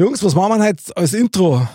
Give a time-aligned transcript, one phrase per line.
[0.00, 1.68] Jungs, was machen wir heute als Intro?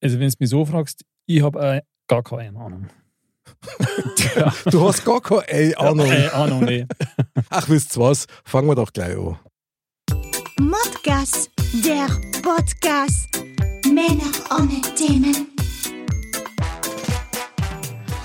[0.00, 2.86] Also, wenn du mich so fragst, ich habe äh, gar keine Ahnung.
[4.70, 6.06] Du hast gar keine Ahnung.
[6.06, 6.86] Äh, Ahnung, nee.
[7.50, 8.26] Ach, wisst ihr was?
[8.44, 9.40] Fangen wir doch gleich an.
[10.60, 11.50] Modcast,
[11.84, 12.06] der
[12.42, 13.28] Podcast.
[13.86, 15.48] Männer ohne Themen.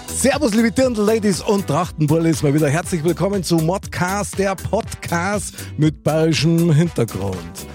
[0.08, 6.72] Servus, liebe Dirndl-Ladies und Trachtenbullis, mal wieder herzlich willkommen zu Modcast, der Podcast mit bayerischem
[6.72, 7.66] Hintergrund.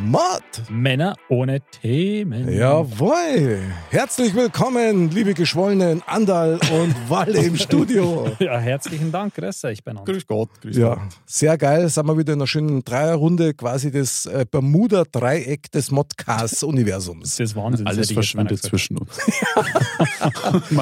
[0.00, 0.42] Mod!
[0.70, 2.52] Männer ohne Themen.
[2.52, 3.58] Jawohl!
[3.90, 8.30] Herzlich willkommen, liebe Geschwollenen Andal und Walle im Studio.
[8.38, 10.12] Ja, herzlichen Dank, grüß euch beieinander.
[10.12, 11.02] Grüß Gott, grüß Ja, Gott.
[11.26, 11.88] sehr geil.
[11.88, 17.36] Sind wir wieder in einer schönen Dreierrunde, quasi das äh, Bermuda-Dreieck des Modcast-Universums.
[17.36, 17.86] Das ist Wahnsinn.
[17.88, 19.18] Alles verschwindet zwischen uns.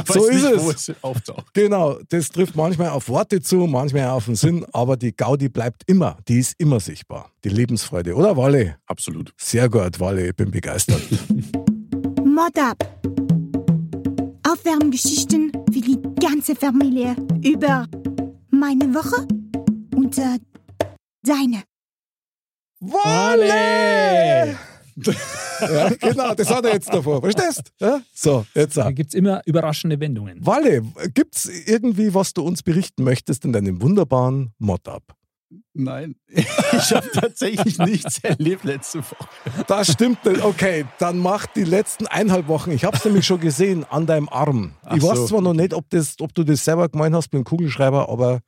[0.09, 0.89] So ist nicht, es.
[0.89, 0.97] es.
[1.53, 5.83] Genau, das trifft manchmal auf Worte zu, manchmal auf den Sinn, aber die Gaudi bleibt
[5.87, 7.31] immer, die ist immer sichtbar.
[7.47, 8.75] Die Lebensfreude, oder Walle?
[8.87, 9.33] Absolut.
[9.37, 11.01] Sehr gut, Walle, ich bin begeistert.
[12.25, 12.99] Mod up.
[14.43, 17.87] Aufwärmgeschichten für die ganze Familie über
[18.51, 19.29] meine Woche
[19.95, 20.41] und äh,
[21.23, 21.63] deine.
[22.81, 24.57] Walle!
[25.61, 27.71] ja, genau, das hat er jetzt davor, verstehst?
[27.79, 28.03] Ja?
[28.13, 28.93] So, jetzt Da auch.
[28.93, 30.45] gibt es immer überraschende Wendungen.
[30.45, 30.83] Walle,
[31.15, 35.16] gibt's irgendwie, was du uns berichten möchtest in deinem wunderbaren Mod-Up?
[35.75, 39.29] Nein, ich habe tatsächlich nichts erlebt letzte Woche.
[39.69, 40.43] Das stimmt nicht.
[40.43, 42.73] Okay, dann mach die letzten eineinhalb Wochen.
[42.73, 44.73] Ich habe es nämlich schon gesehen an deinem Arm.
[44.83, 45.27] Ach ich weiß so.
[45.29, 48.41] zwar noch nicht, ob, das, ob du das selber gemeint hast mit dem Kugelschreiber, aber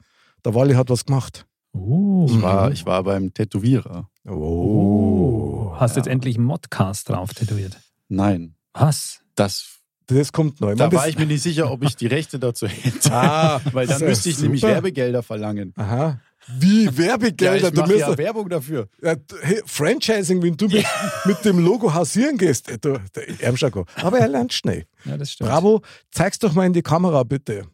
[0.45, 1.47] der Wally hat was gemacht.
[1.73, 2.27] Oh.
[2.29, 4.09] Ich war, ich war beim Tätowierer.
[4.27, 5.73] Oh.
[5.77, 7.79] Hast jetzt endlich einen Modcast drauf tätowiert.
[8.09, 9.21] Nein, Was?
[9.37, 10.75] das, Das kommt neu.
[10.75, 13.13] da war ich mir nicht sicher, ob ich die Rechte dazu hätte.
[13.13, 14.73] Ah, Weil dann müsste ich nämlich super.
[14.75, 15.73] Werbegelder verlangen.
[15.77, 16.19] Aha.
[16.47, 17.69] Wie Ja, Werbegelder?
[17.69, 18.89] ich du mache ja Werbung dafür.
[19.03, 20.87] ja, hey, Franchising, wenn du mit,
[21.27, 22.71] mit dem Logo hausieren gehst.
[22.71, 22.99] Äh, Du,
[23.41, 23.85] Ärmschako.
[23.97, 24.87] Aber er lernt schnell.
[25.05, 25.51] Ja, das stimmt.
[25.51, 27.67] Bravo, zeig's doch mal in die Kamera, bitte.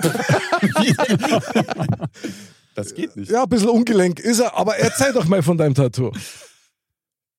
[2.74, 3.28] Das geht nicht.
[3.30, 6.12] Ja, ein bisschen ungelenk ist er, aber erzähl doch mal von deinem Tattoo.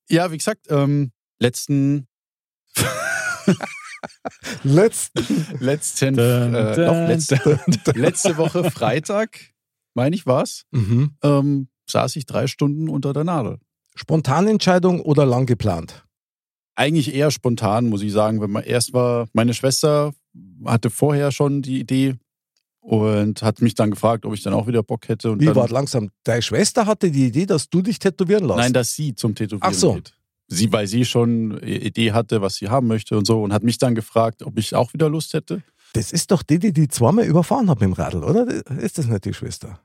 [0.09, 2.07] Ja, wie gesagt, ähm, letzten,
[4.63, 5.45] Letzten.
[5.59, 7.59] letzten, Dun, äh, dun, doch, letzte,
[7.95, 9.39] letzte Woche Freitag,
[9.93, 11.11] meine ich war's, Mhm.
[11.23, 13.57] ähm, saß ich drei Stunden unter der Nadel.
[13.95, 16.05] Spontanentscheidung oder lang geplant?
[16.75, 18.39] Eigentlich eher spontan, muss ich sagen.
[18.41, 20.13] Wenn man erst war, meine Schwester
[20.63, 22.15] hatte vorher schon die Idee
[22.79, 25.31] und hat mich dann gefragt, ob ich dann auch wieder Bock hätte.
[25.31, 26.11] Und Wie war langsam?
[26.23, 28.57] Deine Schwester hatte die Idee, dass du dich tätowieren lässt.
[28.59, 29.95] Nein, dass sie zum Tätowieren Ach so.
[29.95, 30.13] geht.
[30.51, 33.63] Sie, weil sie schon eine Idee hatte, was sie haben möchte und so und hat
[33.63, 35.61] mich dann gefragt, ob ich auch wieder Lust hätte.
[35.93, 38.47] das ist doch die, die die zweimal überfahren hat mit dem Radl, oder?
[38.79, 39.79] Ist das nicht die Schwester?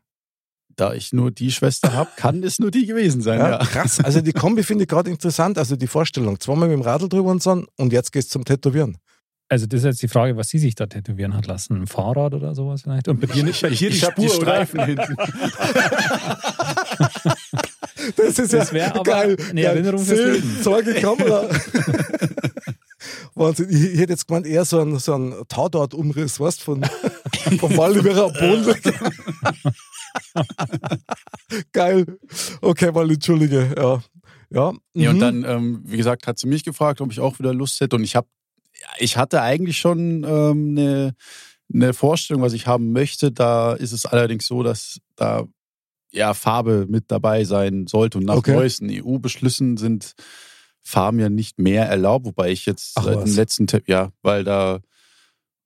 [0.76, 3.38] Da ich nur die Schwester habe, kann es nur die gewesen sein.
[3.38, 3.58] Ja, Ja.
[3.58, 4.00] krass.
[4.00, 5.56] Also die Kombi finde ich gerade interessant.
[5.58, 8.96] Also die Vorstellung, zweimal mit dem Radl drüber und so und jetzt geht's zum Tätowieren.
[9.50, 11.82] Also, das ist jetzt die Frage, was sie sich da tätowieren hat lassen.
[11.82, 13.08] Ein Fahrrad oder sowas vielleicht?
[13.08, 14.64] Und bei dir nicht, die ich habe die Spur, oder?
[14.66, 15.16] Streifen hinten.
[18.16, 19.36] Das ist Das ja geil.
[19.36, 19.64] eine geil.
[19.64, 20.58] Erinnerung fürs Sehen, Leben.
[20.62, 21.48] Zeige Kamera.
[23.34, 23.68] Wahnsinn.
[23.70, 26.84] Ich, ich hätte jetzt gemeint, eher so ein, so ein Tatort-Umriss, weißt du, von,
[27.58, 28.74] vom Waldüberer Boden.
[31.72, 32.06] Geil.
[32.60, 33.74] Okay, weil entschuldige.
[33.76, 34.02] Ja.
[34.50, 34.72] Ja.
[34.94, 35.20] Ja, und mhm.
[35.20, 37.96] dann, ähm, wie gesagt, hat sie mich gefragt, ob ich auch wieder Lust hätte.
[37.96, 38.28] Und ich habe,
[38.98, 41.14] ich hatte eigentlich schon ähm, eine,
[41.72, 43.32] eine Vorstellung, was ich haben möchte.
[43.32, 45.44] Da ist es allerdings so, dass da
[46.14, 48.18] ja Farbe mit dabei sein sollte.
[48.18, 48.54] Und nach Okay.
[48.54, 50.14] neuesten EU-Beschlüssen sind
[50.82, 53.24] Farben ja nicht mehr erlaubt, wobei ich jetzt Ach seit was.
[53.24, 54.80] dem letzten, Te- ja, weil da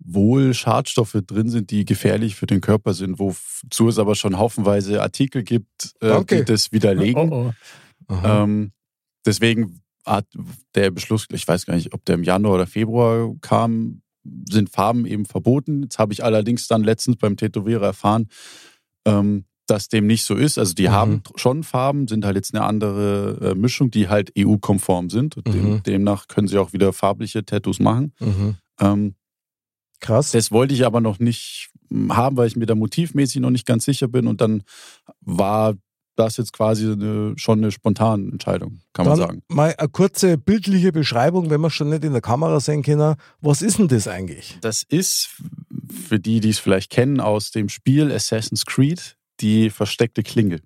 [0.00, 5.02] wohl Schadstoffe drin sind, die gefährlich für den Körper sind, wozu es aber schon haufenweise
[5.02, 7.32] Artikel gibt, äh, die das widerlegen.
[7.32, 7.52] Oh,
[8.08, 8.14] oh.
[8.24, 8.70] Ähm,
[9.26, 10.26] deswegen hat
[10.76, 14.02] der Beschluss, ich weiß gar nicht, ob der im Januar oder Februar kam,
[14.48, 15.82] sind Farben eben verboten.
[15.82, 18.28] Jetzt habe ich allerdings dann letztens beim Tätowierer erfahren,
[19.04, 20.58] ähm, dass dem nicht so ist.
[20.58, 20.92] Also die Mhm.
[20.92, 25.36] haben schon Farben, sind halt jetzt eine andere äh, Mischung, die halt EU-konform sind.
[25.36, 25.82] Und dem, Mhm.
[25.84, 28.12] demnach können sie auch wieder farbliche Tattoos machen.
[28.20, 28.56] Mhm.
[28.80, 29.14] Ähm,
[30.00, 30.30] Krass.
[30.32, 31.70] das wollte ich aber noch nicht
[32.10, 34.26] haben, weil ich mir da motivmäßig noch nicht ganz sicher bin.
[34.26, 34.62] Und dann
[35.20, 35.74] war
[36.16, 39.42] das jetzt quasi eine, schon eine spontane Entscheidung, kann man Dann sagen.
[39.48, 43.14] mal eine kurze bildliche Beschreibung, wenn wir schon nicht in der Kamera sehen können.
[43.40, 44.58] Was ist denn das eigentlich?
[44.60, 45.28] Das ist,
[46.08, 50.60] für die, die es vielleicht kennen, aus dem Spiel Assassin's Creed die versteckte Klinge.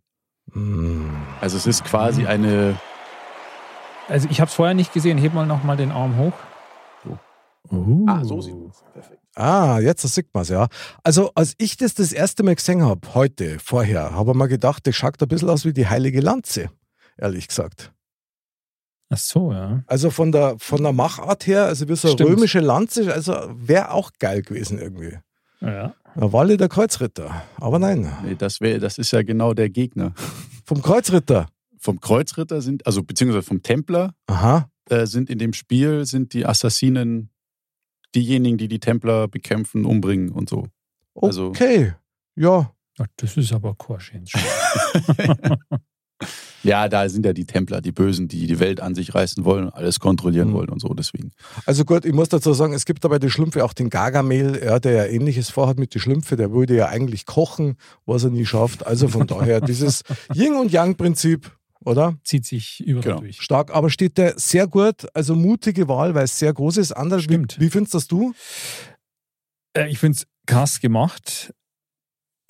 [0.52, 1.10] Hm.
[1.40, 2.78] Also es ist quasi eine,
[4.08, 5.18] Also ich habe es vorher nicht gesehen.
[5.18, 6.32] Heb mal noch mal den Arm hoch.
[7.70, 8.04] Uh.
[8.08, 8.82] Ah, so sieht man's.
[8.92, 9.20] Perfekt.
[9.34, 10.68] Ah, jetzt sieht man es, ja.
[11.04, 14.86] Also, als ich das das erste Mal gesehen habe, heute, vorher, habe ich mir gedacht,
[14.86, 16.70] das schaut ein bisschen aus wie die heilige Lanze,
[17.16, 17.92] ehrlich gesagt.
[19.08, 19.84] Ach so, ja.
[19.86, 22.30] Also von der, von der Machart her, also wie so eine Stimmt.
[22.30, 25.18] römische Lanze, also wäre auch geil gewesen irgendwie.
[25.62, 25.94] Ja.
[26.14, 27.42] Walle der Kreuzritter.
[27.56, 30.12] Aber nein, Nee, das, wär, das ist ja genau der Gegner.
[30.64, 31.46] vom Kreuzritter.
[31.78, 34.68] Vom Kreuzritter sind, also beziehungsweise vom Templer, Aha.
[34.90, 37.30] äh, sind in dem Spiel sind die Assassinen
[38.14, 40.66] diejenigen, die die Templer bekämpfen, umbringen und so.
[41.14, 41.94] Also- Okay.
[42.36, 42.72] Ja.
[42.98, 44.32] Ach, Das ist aber Korschens.
[46.64, 49.68] Ja, da sind ja die Templer, die Bösen, die die Welt an sich reißen wollen,
[49.70, 50.52] alles kontrollieren Mhm.
[50.54, 50.88] wollen und so.
[50.94, 51.32] Deswegen.
[51.66, 54.78] Also gut, ich muss dazu sagen, es gibt dabei die Schlümpfe auch den Gargamel, ja,
[54.78, 57.76] der ja ähnliches vorhat mit den Schlümpfe, der würde ja eigentlich kochen,
[58.06, 58.86] was er nie schafft.
[58.86, 60.02] Also von daher dieses
[60.34, 61.50] Yin- und Yang-Prinzip,
[61.84, 62.16] oder?
[62.22, 63.20] Zieht sich überall Genau.
[63.20, 63.40] durch.
[63.42, 66.92] Stark, aber steht der sehr gut, also mutige Wahl, weil es sehr groß ist.
[66.92, 67.58] Anders, wie, Stimmt.
[67.58, 68.34] wie findest das du?
[69.76, 71.52] Äh, ich finde es krass gemacht.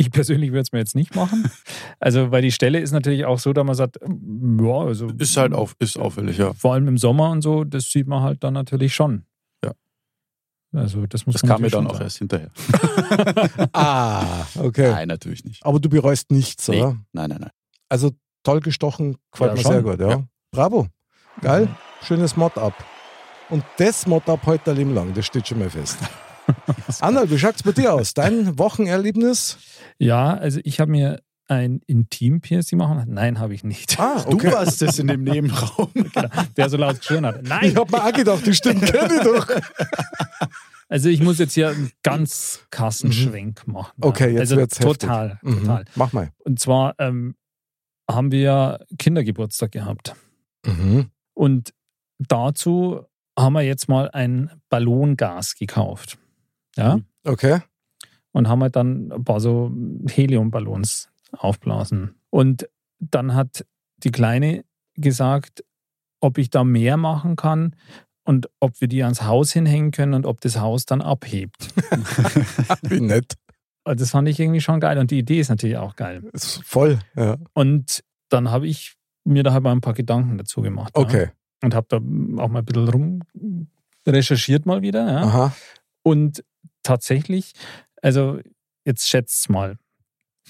[0.02, 1.48] Ich persönlich würde es mir jetzt nicht machen.
[2.00, 5.06] Also, weil die Stelle ist natürlich auch so, dass man sagt, ja, also.
[5.18, 6.52] Ist halt auf, ist auffällig, ja.
[6.54, 9.24] Vor allem im Sommer und so, das sieht man halt dann natürlich schon.
[9.64, 9.72] Ja.
[10.74, 12.04] Also, das muss Das kam mir dann auch sagen.
[12.04, 12.50] erst hinterher.
[13.72, 14.90] Ah, okay.
[14.90, 15.64] Nein, natürlich nicht.
[15.64, 16.80] Aber du bereust nichts, Nee.
[16.82, 16.96] oder?
[17.12, 17.50] Nein, nein, nein.
[17.88, 18.10] Also
[18.42, 19.72] toll gestochen, gefällt Ja, mir schon.
[19.72, 20.10] sehr gut, ja.
[20.10, 20.24] Ja.
[20.50, 20.88] Bravo.
[21.40, 21.68] Geil.
[22.02, 22.74] Schönes Mod-Up.
[23.50, 25.98] Und das Mod-Up heute ein Leben lang, das steht schon mal fest.
[27.00, 28.14] Anna, wie schaut's bei dir aus?
[28.14, 29.58] Dein Wochenerlebnis?
[30.02, 33.02] Ja, also ich habe mir ein Intim-Piercing machen.
[33.08, 33.98] Nein, habe ich nicht.
[34.00, 34.52] Ah, Du okay.
[34.52, 35.90] warst das in dem Nebenraum.
[36.56, 37.42] Der so laut geschrien hat.
[37.42, 37.64] Nein!
[37.66, 39.46] Ich habe mir auch gedacht, die Stimmen kenne ich doch.
[40.88, 43.94] Also ich muss jetzt hier einen ganz Kassenschwenk machen.
[43.96, 44.04] Mhm.
[44.04, 44.98] Okay, jetzt also wird's heftig.
[44.98, 45.60] total, Mhm.
[45.60, 45.84] total.
[45.94, 46.32] Mach mal.
[46.40, 47.34] Und zwar ähm,
[48.10, 50.14] haben wir Kindergeburtstag gehabt.
[50.66, 51.06] Mhm.
[51.32, 51.72] Und
[52.18, 53.06] dazu
[53.38, 56.18] haben wir jetzt mal ein Ballongas gekauft.
[56.76, 56.96] Ja.
[56.96, 57.04] Mhm.
[57.24, 57.60] Okay.
[58.32, 59.70] Und haben halt dann ein paar so
[60.08, 62.14] Heliumballons aufblasen.
[62.30, 62.68] Und
[62.98, 63.66] dann hat
[63.98, 64.64] die Kleine
[64.94, 65.64] gesagt,
[66.20, 67.76] ob ich da mehr machen kann
[68.24, 71.68] und ob wir die ans Haus hinhängen können und ob das Haus dann abhebt.
[72.82, 73.34] Wie nett.
[73.84, 76.22] Also Das fand ich irgendwie schon geil und die Idee ist natürlich auch geil.
[76.32, 77.00] Ist voll.
[77.16, 77.36] Ja.
[77.52, 78.94] Und dann habe ich
[79.24, 80.92] mir da halt mal ein paar Gedanken dazu gemacht.
[80.96, 81.02] Ja.
[81.02, 81.30] Okay.
[81.62, 83.20] Und habe da auch mal ein bisschen rum
[84.06, 85.06] recherchiert mal wieder.
[85.06, 85.22] Ja.
[85.22, 85.56] Aha.
[86.02, 86.44] Und
[86.82, 87.52] tatsächlich,
[88.02, 88.40] also
[88.84, 89.78] jetzt schätzt mal,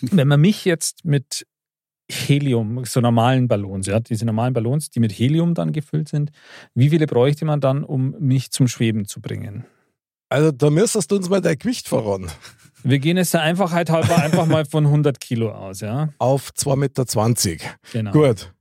[0.01, 1.47] wenn man mich jetzt mit
[2.11, 6.31] Helium, so normalen Ballons, ja, diese normalen Ballons, die mit Helium dann gefüllt sind,
[6.75, 9.65] wie viele bräuchte man dann, um mich zum Schweben zu bringen?
[10.29, 12.31] Also da müsstest du uns mal dein Gewicht voran.
[12.85, 16.09] Wir gehen jetzt der Einfachheit halber einfach mal von 100 Kilo aus, ja.
[16.19, 17.75] Auf 2,20 Meter.
[17.93, 18.13] Genau.
[18.13, 18.53] Gut.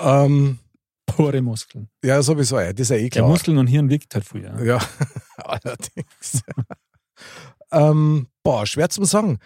[0.00, 0.58] Ähm,
[1.06, 1.88] Pure Muskeln.
[2.04, 2.60] ja, sowieso.
[2.60, 2.72] Ja.
[2.72, 3.28] Das ist ja eh Ja, klar.
[3.28, 4.54] Muskeln und Hirn wiegt halt früher.
[4.62, 4.76] Ja.
[4.76, 4.80] Ja,
[5.36, 6.42] allerdings.
[7.72, 9.38] Ähm, boah, schwer zu sagen.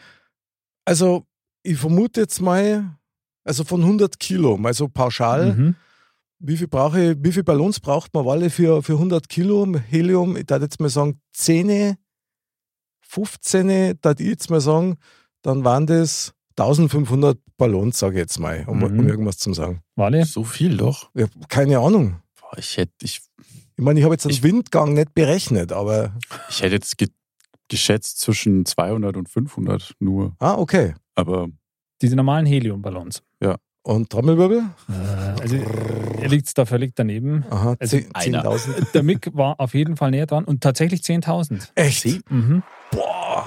[0.85, 1.27] Also,
[1.63, 2.97] ich vermute jetzt mal,
[3.45, 5.55] also von 100 Kilo, mal so pauschal.
[5.55, 5.75] Mhm.
[6.43, 10.37] Wie viel brauche ich, wie viel Ballons braucht man alle für, für 100 Kilo Helium?
[10.37, 11.97] Ich würde jetzt mal sagen 10,
[13.03, 13.69] 15,
[14.03, 14.97] würde ich jetzt mal sagen,
[15.43, 18.85] dann waren das 1500 Ballons, sage ich jetzt mal, um, Mhm.
[19.01, 19.83] um irgendwas zu sagen.
[19.97, 20.25] Wale?
[20.25, 21.11] So viel doch.
[21.15, 22.21] Ich hab keine Ahnung.
[22.41, 23.21] Boah, ich hätte ich,
[23.77, 26.15] Ich meine, ich habe jetzt den Ich- Windgang nicht berechnet, aber.
[26.51, 26.99] ich hätte jetzt
[27.71, 30.35] geschätzt zwischen 200 und 500 nur.
[30.39, 30.95] Ah, okay.
[31.15, 31.49] Aber
[32.03, 33.23] Diese normalen Heliumballons.
[33.83, 34.59] Und Trommelwirbel?
[34.91, 37.47] Äh, also, er liegt da völlig daneben.
[37.49, 38.45] Aha, Also 10 einer.
[38.45, 38.91] 10.000.
[38.93, 41.71] Der Mick war auf jeden Fall näher dran und tatsächlich 10.000.
[41.77, 42.31] Echt?
[42.31, 42.63] Mhm.
[42.91, 43.47] Boah.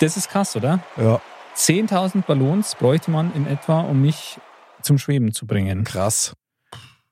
[0.00, 0.80] Das ist krass, oder?
[0.96, 1.20] Ja,
[1.54, 4.40] 10.000 Ballons bräuchte man in etwa, um mich
[4.82, 5.84] zum Schweben zu bringen.
[5.84, 6.34] krass.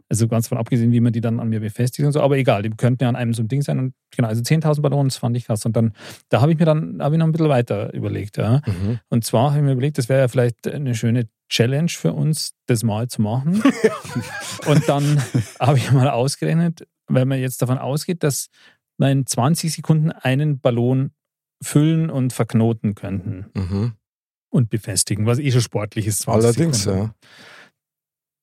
[0.09, 2.21] Also ganz von abgesehen, wie man die dann an mir befestigt und so.
[2.21, 3.79] Aber egal, die könnten ja an einem so ein Ding sein.
[3.81, 5.65] Und genau, also 10.000 Ballons fand ich krass.
[5.67, 5.95] Und dann,
[6.29, 8.37] da habe ich mir dann, habe ich noch ein bisschen weiter überlegt.
[8.37, 8.63] Ja.
[8.67, 9.01] Mhm.
[9.09, 12.53] Und zwar habe ich mir überlegt, das wäre ja vielleicht eine schöne Challenge für uns,
[12.67, 13.63] das mal zu machen.
[14.67, 15.21] und dann
[15.59, 18.49] habe ich mal ausgerechnet, wenn man jetzt davon ausgeht, dass
[18.99, 21.11] wir in 20 Sekunden einen Ballon
[21.63, 23.93] füllen und verknoten könnten Mhm.
[24.51, 26.21] und befestigen, was eh schon sportlich ist.
[26.21, 27.07] 20 Allerdings, Sekunden.
[27.09, 27.15] ja.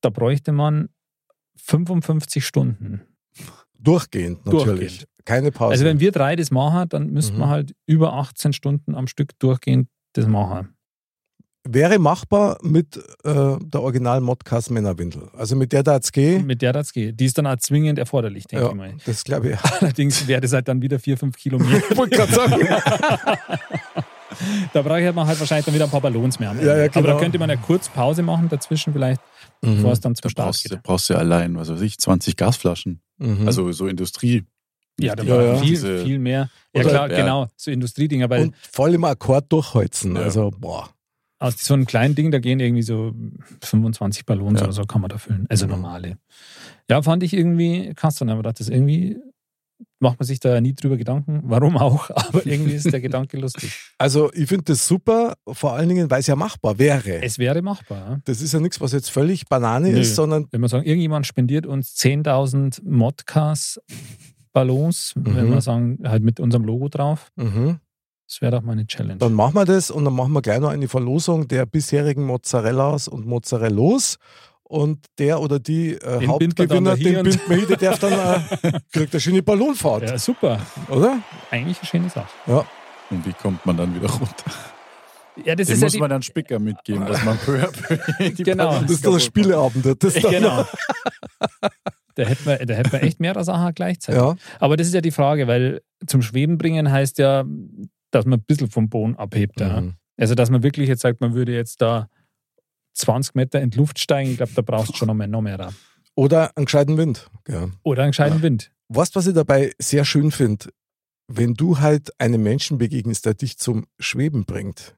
[0.01, 0.89] Da bräuchte man
[1.55, 3.01] 55 Stunden.
[3.79, 4.97] Durchgehend natürlich.
[4.99, 5.07] Durchgehend.
[5.25, 5.71] Keine Pause.
[5.71, 7.39] Also wenn wir drei das machen, dann müssten Mhm.
[7.41, 10.69] wir halt über 18 Stunden am Stück durchgehend das machen.
[11.65, 15.29] wäre machbar mit äh, der original Modcast Männerwindel.
[15.33, 16.45] Also mit der da jetzt gehen.
[16.45, 17.17] Mit der das geht.
[17.19, 18.93] Die ist dann auch zwingend erforderlich, denke Ja, ich mal.
[19.05, 19.59] das glaube ich.
[19.81, 21.81] Allerdings wäre das halt dann wieder vier, fünf Kilo mehr.
[21.89, 22.67] Ich wollte gerade sagen.
[24.73, 26.53] Da brauche ich halt wahrscheinlich dann wieder ein paar Ballons mehr.
[26.59, 27.07] Ja, ja, Aber genau.
[27.13, 29.21] da könnte man ja kurz Pause machen dazwischen vielleicht,
[29.63, 30.83] bevor es dann zum Da Start brauchst, du- geht.
[30.83, 33.01] brauchst du ja allein, was weiß ich, 20 Gasflaschen.
[33.17, 33.47] Mhm.
[33.47, 34.43] Also so Industrie.
[34.99, 35.55] Ja, da Ja, war ja.
[35.57, 36.49] viel, Diese- viel mehr.
[36.75, 37.17] Ja Oder- klar, ja.
[37.17, 40.15] genau, so Industriedinger, weil und voll im Akkord durchholzen.
[40.15, 40.21] Ja.
[40.23, 40.89] Also, boah.
[41.39, 43.13] aus so einem kleinen Ding, da gehen irgendwie so
[43.61, 44.65] 25 Ballons Ja.
[44.65, 45.45] oder so kann man da füllen.
[45.49, 45.71] Also Mhm.
[45.71, 46.17] normale.
[46.89, 48.15] Ja, fand ich irgendwie krass.
[48.15, 49.17] Dann aber das irgendwie
[49.99, 53.71] macht man sich da nie drüber Gedanken, warum auch, aber irgendwie ist der Gedanke lustig.
[53.97, 57.21] Also, ich finde das super, vor allen Dingen, weil es ja machbar wäre.
[57.23, 58.09] Es wäre machbar.
[58.09, 58.19] ja.
[58.25, 59.99] Das ist ja nichts, was jetzt völlig Banane Nö.
[59.99, 65.51] ist, sondern Wenn man sagen, irgendjemand spendiert uns 10.000 Modcast-Ballons, wenn Mhm.
[65.53, 67.79] wir sagen, halt mit unserem Logo drauf, mhm.
[68.27, 69.17] das wäre doch mal eine Challenge.
[69.17, 73.07] dann machen wir das und dann machen wir gleich noch eine Verlosung der bisherigen Mozzarellas
[73.07, 74.17] und Mozzarellos.
[74.73, 79.13] Und der oder die äh, Den Hauptgewinner, den wir hier, der darf dann äh, kriegt
[79.13, 80.59] eine schöne Ballonfahrt, ja, super.
[80.89, 81.19] oder?
[81.51, 82.27] Eigentlich eine schöne Sache.
[82.47, 82.65] Ja.
[83.11, 84.51] Und wie kommt man dann wieder runter?
[85.45, 87.59] Ja, das Dem ist ja muss die, man dann Spicker mitgeben, dass man peu
[88.37, 88.79] Genau.
[88.81, 90.03] Das ist der kaputt Spieleabend.
[90.03, 90.65] Das Genau.
[92.15, 94.21] Da hätten wir, da hätten wir echt mehrere Sachen gleichzeitig.
[94.21, 97.43] Ja, Aber das ist ja die Frage, weil zum Schweben bringen heißt ja,
[98.11, 99.59] dass man ein bisschen vom Boden abhebt.
[99.59, 99.81] Ja.
[99.81, 99.93] Mhm.
[100.17, 102.07] Also, dass man wirklich jetzt sagt, man würde jetzt da
[102.93, 105.41] 20 Meter in die Luft steigen, ich glaube, da brauchst du schon noch mehr, noch
[105.41, 105.57] mehr.
[105.57, 105.73] da.
[106.15, 107.29] Oder einen gescheiten Wind.
[107.47, 107.69] Ja.
[107.83, 108.71] Oder einen gescheiten Wind.
[108.89, 110.69] Weißt du, was ich dabei sehr schön finde?
[111.27, 114.95] Wenn du halt einem Menschen begegnest, der dich zum Schweben bringt,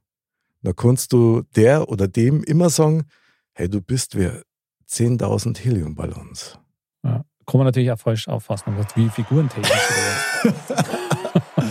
[0.64, 3.06] dann kannst du der oder dem immer sagen,
[3.54, 4.30] hey, du bist wie
[4.90, 6.60] 10.000 Heliumballons.
[7.04, 7.24] Ja.
[7.46, 9.10] Kann man natürlich auch falsch auffassen, wie
[9.70, 11.15] was.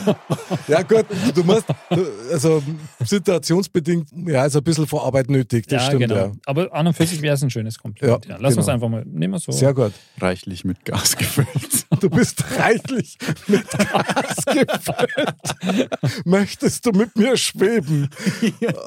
[0.68, 2.62] Ja gut, du musst, du- also
[3.04, 6.14] situationsbedingt, ja, ist ein bisschen Vorarbeit nötig, das ja, stimmt, genau.
[6.14, 6.32] ja.
[6.46, 8.24] Aber an und für sich wäre es ein schönes Kompliment.
[8.26, 8.74] Ja, Ja, Lass uns genau.
[8.74, 9.52] einfach mal, nehmen wir so.
[9.52, 9.92] Sehr gut.
[10.20, 11.48] reichlich mit Gas gefüllt.
[12.00, 15.86] Du bist reichlich mit Gas gefüllt.
[16.24, 18.08] Möchtest du mit mir schweben?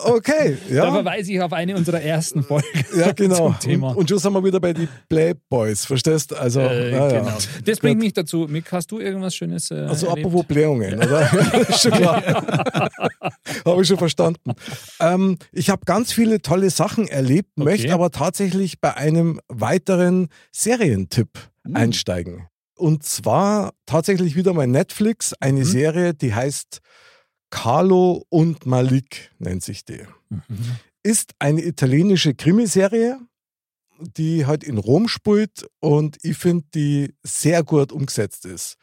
[0.05, 0.91] Okay, Da ja.
[0.91, 2.67] verweise ich auf eine unserer ersten Folgen.
[2.95, 3.36] Ja, genau.
[3.36, 3.89] zum Thema.
[3.91, 7.38] Und, und schon sind wir wieder bei den Playboys, verstehst Also, Äh, genau.
[7.65, 8.45] Das bringt mich dazu.
[8.50, 10.27] Mick, hast du irgendwas Schönes äh, Also erlebt?
[10.27, 11.33] apropos Blähungen, oder?
[11.69, 12.21] Ist schon klar.
[13.65, 14.53] habe ich schon verstanden.
[14.99, 17.63] Ähm, ich habe ganz viele tolle Sachen erlebt, Okay.
[17.65, 21.29] möchte aber tatsächlich bei einem weiteren Serientipp
[21.65, 21.75] Hm.
[21.75, 22.47] einsteigen.
[22.75, 25.65] Und zwar tatsächlich wieder mal Netflix, eine Mhm.
[25.65, 26.79] Serie, die heißt
[27.49, 30.01] Carlo und Malik, nennt sich die.
[30.29, 30.41] Mhm.
[31.03, 33.17] Ist eine italienische Krimiserie,
[33.99, 38.75] die halt in Rom spielt und ich finde, die sehr gut umgesetzt ist.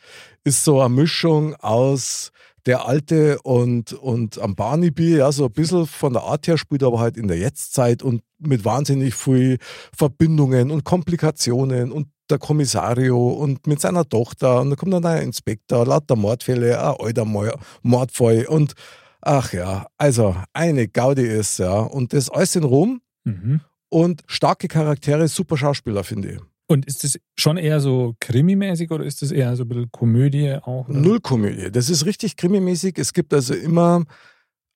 [0.45, 2.31] Ist so eine Mischung aus
[2.67, 6.83] der alte und, und am Barnaby, ja, so ein bisschen von der Art her spielt,
[6.83, 9.59] aber halt in der Jetztzeit und mit wahnsinnig viel
[9.97, 15.25] Verbindungen und Komplikationen und der Kommissario und mit seiner Tochter und da kommt dann ein
[15.25, 18.73] Inspektor, lauter Mordfälle, ein alter Mo- Mordfall und
[19.21, 23.61] ach ja, also eine Gaudi ist, ja, und das alles in Rom Mhm.
[23.95, 26.39] Und starke Charaktere, super Schauspieler, finde ich.
[26.67, 30.57] Und ist das schon eher so krimimäßig oder ist das eher so ein bisschen Komödie
[30.63, 30.89] auch?
[30.89, 30.99] oder?
[30.99, 31.71] Null Komödie.
[31.71, 32.99] Das ist richtig krimimäßig.
[32.99, 34.03] Es gibt also immer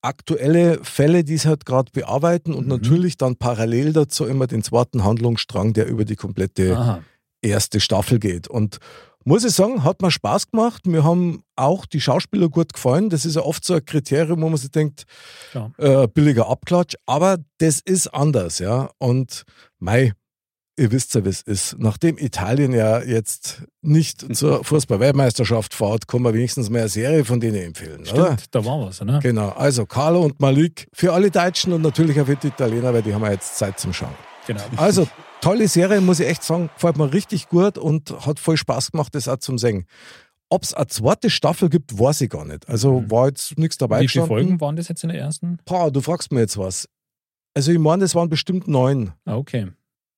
[0.02, 2.68] aktuelle Fälle, die es halt gerade bearbeiten und Mhm.
[2.72, 7.02] natürlich dann parallel dazu immer den zweiten Handlungsstrang, der über die komplette Aha.
[7.42, 8.46] erste Staffel geht.
[8.48, 8.78] Und
[9.28, 10.86] muss ich sagen, hat mir Spaß gemacht.
[10.86, 13.10] Mir haben auch die Schauspieler gut gefallen.
[13.10, 15.04] Das ist ja oft so ein Kriterium, wo man sich denkt,
[15.54, 15.70] Ja.
[15.78, 16.94] äh, billiger Abklatsch.
[17.06, 18.90] Aber das ist anders, ja.
[18.98, 19.42] Und
[19.78, 20.12] mei,
[20.78, 21.76] ihr wisst ja, wie es ist.
[21.78, 27.40] Nachdem Italien ja jetzt nicht zur Fußball-Weltmeisterschaft fährt, kann man wenigstens mal eine Serie von
[27.40, 28.24] denen empfehlen, oder?
[28.34, 29.20] Stimmt, da war was, ne?
[29.22, 29.50] Genau.
[29.50, 33.12] Also Carlo und Malik für alle Deutschen und natürlich auch für die Italiener, weil die
[33.14, 34.14] haben ja jetzt Zeit zum Schauen.
[34.46, 34.62] Genau.
[34.76, 35.06] Also,
[35.40, 36.70] tolle Serie, muss ich echt sagen.
[36.74, 39.86] Gefällt mir richtig gut und hat voll Spaß gemacht, das auch zum Singen.
[40.50, 42.68] Ob es eine zweite Staffel gibt, weiß ich gar nicht.
[42.68, 43.10] Also Mhm.
[43.10, 44.26] war jetzt nichts dabei Wie viele.
[44.26, 45.58] Folgen waren das jetzt in der ersten?
[45.66, 46.88] Pah, du fragst mir jetzt was.
[47.54, 49.12] Also ich meine, das waren bestimmt neun.
[49.24, 49.68] Ah, okay.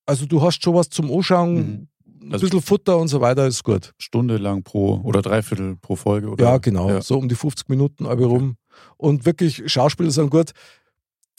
[0.06, 1.88] Also du hast schon was zum Anschauen, Mhm.
[2.22, 3.92] ein Also- bisschen Futter und so weiter, ist gut.
[3.98, 6.28] Stunde lang pro oder dreiviertel pro Folge.
[6.28, 6.44] Oder?
[6.44, 6.88] ja, genau.
[6.88, 7.00] Ja.
[7.02, 8.56] So um die 50 Minuten alle rum.
[8.98, 10.52] Und wirklich, Schauspieler sind gut.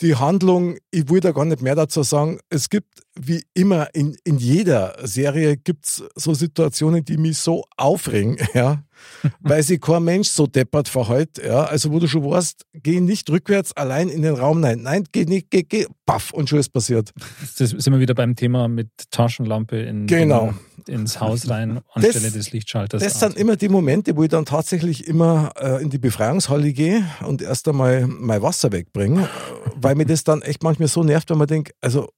[0.01, 2.39] Die Handlung, ich will da gar nicht mehr dazu sagen.
[2.49, 7.65] Es gibt wie immer in, in jeder Serie gibt es so Situationen, die mich so
[7.77, 8.83] aufregen, ja,
[9.41, 13.29] weil sich kein Mensch so deppert verhält, ja, also wo du schon weißt, geh nicht
[13.29, 16.69] rückwärts allein in den Raum, nein, nein, geh nicht, geh, geh, paff, und schon ist
[16.69, 17.11] passiert.
[17.57, 20.53] Das sind wir wieder beim Thema mit Taschenlampe in, Genau.
[20.87, 23.03] in, ins Haus rein, anstelle des Lichtschalters.
[23.03, 27.03] Das sind immer die Momente, wo ich dann tatsächlich immer äh, in die Befreiungshalle gehe
[27.25, 29.27] und erst einmal mein Wasser wegbringe,
[29.75, 32.09] weil mir das dann echt manchmal so nervt, wenn man denkt, also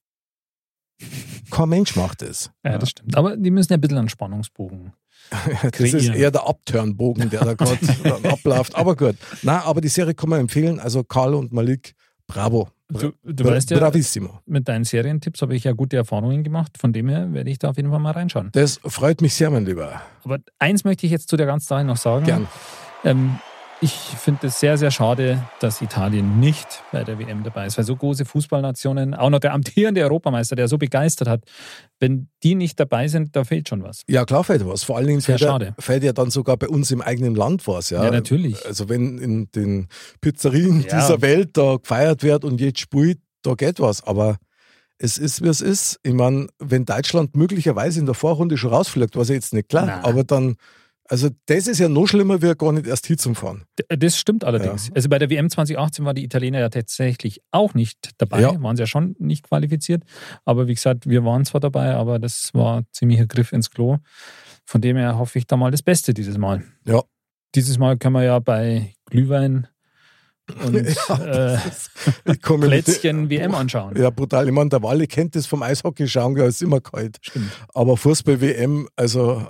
[1.55, 2.51] kein Mensch macht das.
[2.63, 3.15] ja, das stimmt.
[3.15, 4.93] Aber die müssen ja ein bisschen einen Spannungsbogen.
[5.61, 6.15] Das ist Kreieren.
[6.15, 8.75] eher der Abturnbogen, der da gerade abläuft.
[8.75, 9.15] Aber gut.
[9.41, 10.79] Na, aber die Serie kann man empfehlen.
[10.81, 11.93] Also Karl und Malik,
[12.27, 12.67] bravo.
[12.89, 14.39] Du, du Bra- weißt ja, Bravissimo.
[14.45, 16.77] mit deinen Serientipps habe ich ja gute Erfahrungen gemacht.
[16.77, 18.49] Von dem her werde ich da auf jeden Fall mal reinschauen.
[18.51, 20.01] Das freut mich sehr, mein Lieber.
[20.23, 22.25] Aber eins möchte ich jetzt zu der ganzen Sache noch sagen.
[22.25, 22.47] Gern.
[23.05, 23.39] Ähm,
[23.81, 27.83] ich finde es sehr, sehr schade, dass Italien nicht bei der WM dabei ist, weil
[27.83, 31.43] so große Fußballnationen, auch noch der amtierende Europameister, der so begeistert hat,
[31.99, 34.03] wenn die nicht dabei sind, da fehlt schon was.
[34.07, 34.83] Ja, klar fällt was.
[34.83, 35.75] Vor allen Dingen Sehr fällt ja, schade.
[35.79, 37.89] fällt ja dann sogar bei uns im eigenen Land was.
[37.89, 38.65] Ja, Ja, natürlich.
[38.65, 39.87] Also wenn in den
[40.21, 40.99] Pizzerien Ja.
[41.01, 44.01] dieser Welt da gefeiert wird und jetzt spielt, da geht was.
[44.07, 44.37] Aber
[44.97, 45.99] es ist, wie es ist.
[46.03, 49.87] Ich meine, wenn Deutschland möglicherweise in der Vorrunde schon rausfliegt, was ja jetzt nicht klar,
[49.87, 49.99] Nein.
[50.05, 50.55] aber dann,
[51.09, 53.63] also das ist ja noch schlimmer, wie gar nicht erst hinzufahren.
[53.79, 54.89] D- Das stimmt allerdings.
[54.95, 58.61] Also bei der WM 2018 waren die Italiener ja tatsächlich auch nicht dabei, Ja.
[58.61, 60.03] waren sie ja schon nicht qualifiziert.
[60.45, 63.97] Aber wie gesagt, wir waren zwar dabei, aber das war ziemlicher Griff ins Klo.
[64.65, 66.63] Von dem her hoffe ich da mal das Beste dieses Mal.
[66.85, 67.03] Ja.
[67.55, 69.67] Dieses Mal können wir ja bei Glühwein
[70.63, 70.73] und
[71.09, 71.59] Ja, äh,
[72.25, 73.95] mit- Plätzchen WM anschauen.
[73.97, 74.47] Ja, brutal.
[74.47, 77.17] Ich meine, der Walle kennt das vom Eishockey schauen, ja, ist immer kalt.
[77.21, 77.51] Stimmt.
[77.73, 79.45] Aber Fußball-WM, also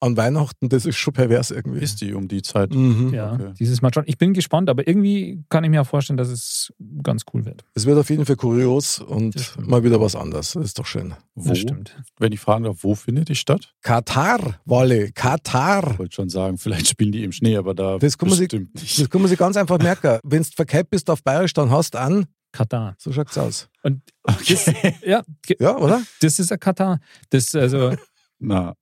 [0.00, 1.80] an Weihnachten, das ist schon pervers irgendwie.
[1.80, 2.74] Ist die um die Zeit?
[2.74, 3.14] Mhm.
[3.14, 3.52] Ja, Okay.
[3.58, 4.04] dieses Mal schon.
[4.06, 6.72] Ich bin gespannt, aber irgendwie kann ich mir auch vorstellen, dass es
[7.02, 7.64] ganz cool wird.
[7.74, 10.52] Es wird auf jeden Fall kurios und mal wieder was anderes.
[10.52, 11.14] Das ist doch schön.
[11.34, 11.48] Wo?
[11.48, 11.96] Das stimmt.
[12.18, 13.72] Wenn ich fragen darf, wo findet die statt?
[13.82, 15.92] Katar, Walle, Katar.
[15.92, 18.52] Ich wollte schon sagen, vielleicht spielen die im Schnee, aber da Das kann man sich-
[18.52, 19.00] nicht.
[19.00, 20.18] Das kann man sich ganz einfach merken.
[20.24, 22.26] Wenn du verkehrt bist auf Bayerisch, dann hast du an.
[22.52, 22.94] Katar.
[22.98, 23.68] So schaut's aus.
[23.82, 24.66] Und das,
[25.04, 25.22] ja,
[25.58, 26.02] Ja, oder?
[26.20, 27.00] das ist ein Katar.
[27.30, 27.92] Das, also,
[28.38, 28.74] Na,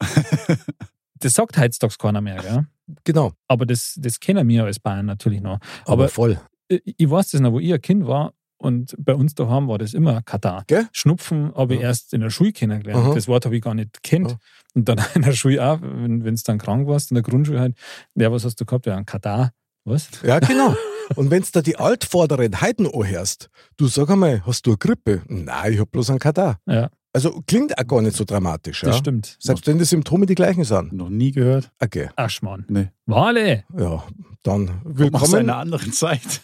[1.24, 2.66] das sagt heutzutage keiner mehr, gell?
[3.04, 3.32] Genau.
[3.48, 5.58] Aber das, das kennen wir als Bayern natürlich noch.
[5.84, 6.40] Aber, Aber- voll.
[6.68, 9.78] Ich ich weiß das noch, wo ich ein Kind war und bei uns daheim war
[9.78, 10.64] das immer Katar.
[10.66, 10.86] Gell?
[10.92, 11.88] Schnupfen habe ich Ja.
[11.88, 13.04] erst in der Schule kennengelernt.
[13.04, 13.14] Aha.
[13.14, 14.30] Das Wort habe ich gar nicht kennt.
[14.32, 14.36] Ja.
[14.74, 17.76] Und dann in der Schule auch, wenn es dann krank warst, in der Grundschule halt,
[18.14, 18.86] ja, was hast du gehabt?
[18.86, 19.52] Ja, ein Katar.
[19.84, 20.08] Was?
[20.22, 20.74] Ja, genau.
[21.16, 25.22] Und wenn du da die altvorderen Heiden anhörst, du sag einmal, hast du eine Grippe?
[25.28, 26.58] Nein, ich hab bloß einen Katar.
[26.66, 28.80] Ja, Also klingt auch gar nicht so dramatisch.
[28.80, 28.98] das ja?
[28.98, 29.36] stimmt.
[29.38, 30.92] Selbst wenn die Symptome die gleichen sind.
[30.92, 31.70] noch nie gehört.
[31.80, 32.64] Okay, Aschmann.
[32.68, 32.88] Nee.
[33.06, 33.62] Wale.
[33.78, 34.02] ja,
[34.42, 35.34] dann willkommen.
[35.36, 36.40] einer anderen Zeit.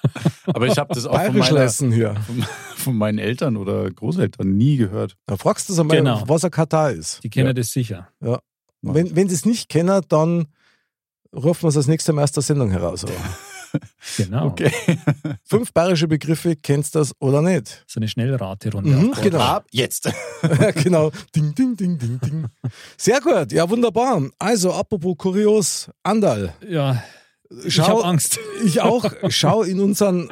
[0.46, 2.14] aber ich habe das auch von, meiner, hier.
[2.74, 5.14] von meinen Eltern oder Großeltern nie gehört.
[5.26, 6.22] Da fragst du es einmal, Genau.
[6.26, 7.22] was ein Katar ist.
[7.22, 7.52] Die kennen Ja.
[7.52, 8.08] das sicher.
[8.80, 10.46] Wenn, wenn sie es nicht kennen, dann
[11.34, 13.04] rufen wir es das nächste Mal aus der Sendung heraus.
[14.16, 14.46] Genau.
[14.46, 14.70] Okay.
[15.44, 17.84] Fünf bayerische Begriffe, kennst du das oder nicht?
[17.86, 18.90] So eine Schnellrate-Runde.
[18.90, 19.38] Mhm, genau.
[19.38, 20.10] Ab jetzt.
[20.42, 21.10] Ja, genau.
[21.34, 22.46] Ding, ding, ding, ding, ding.
[22.96, 24.22] Sehr gut, ja, wunderbar.
[24.38, 26.54] Also, apropos kurios, Andal.
[26.68, 27.02] Ja,
[27.64, 28.38] ich Schau, habe Angst.
[28.64, 29.04] ich auch.
[29.28, 30.28] Schau in unseren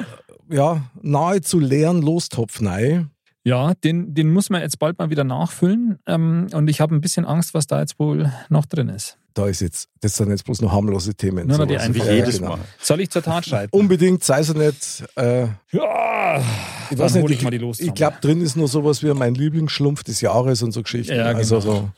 [0.49, 3.09] ja, nahezu leeren Lostopf rein.
[3.43, 5.99] Ja, den, den muss man jetzt bald mal wieder nachfüllen.
[6.07, 9.17] Ähm, und ich habe ein bisschen Angst, was da jetzt wohl noch drin ist.
[9.35, 11.47] Da ist jetzt, das sind jetzt bloß noch harmlose Themen.
[11.47, 11.73] Nur noch die.
[11.93, 12.51] Wie Ja, jedes genau.
[12.57, 12.59] Mal.
[12.79, 13.75] Soll ich zur Tat schreiten?
[13.75, 15.03] Unbedingt, sei so nicht.
[15.15, 17.79] Äh, Ja, ich dann weiß nicht, hol ich ich, mal die los.
[17.79, 21.15] ich glaube, drin ist nur sowas wie mein Lieblingsschlumpf des Jahres und so Geschichten.
[21.15, 21.89] Ja, Also genau.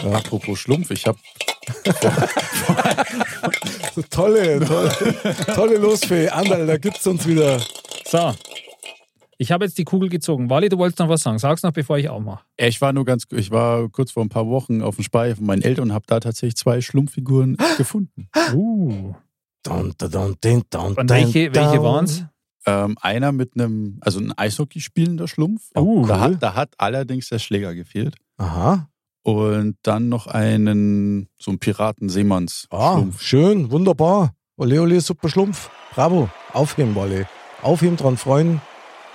[0.00, 1.18] so, Apropos Schlumpf, ich habe
[3.94, 4.90] so tolle, tolle,
[5.54, 6.28] tolle Losfee.
[6.28, 7.60] Andal, da gibt's uns wieder.
[8.06, 8.34] So.
[9.40, 10.50] Ich habe jetzt die Kugel gezogen.
[10.50, 11.38] Wally, du wolltest noch was sagen.
[11.38, 12.44] Sag's noch, bevor ich aufmache.
[12.56, 15.46] ich war nur ganz, ich war kurz vor ein paar Wochen auf dem Speicher von
[15.46, 18.28] meinen Eltern und habe da tatsächlich zwei Schlumpfiguren gefunden.
[18.52, 19.14] Uh.
[19.62, 22.24] Dun, dun, dun, dun, dun, Und welche, welche waren's?
[22.66, 25.70] Ähm, einer mit einem, also ein Eishockey spielender Schlumpf.
[25.76, 26.20] Oh, da, cool.
[26.20, 28.16] hat, da hat allerdings der Schläger gefehlt.
[28.38, 28.88] Aha.
[29.22, 33.20] Und dann noch einen, so einen Ah, Piraten-Seemanns-Schlumpf.
[33.20, 34.34] schön, wunderbar.
[34.56, 35.70] Ole, ole, super Schlumpf.
[35.94, 36.28] Bravo.
[36.52, 37.28] Aufheben, Wolle.
[37.62, 38.60] Aufheben, dran freuen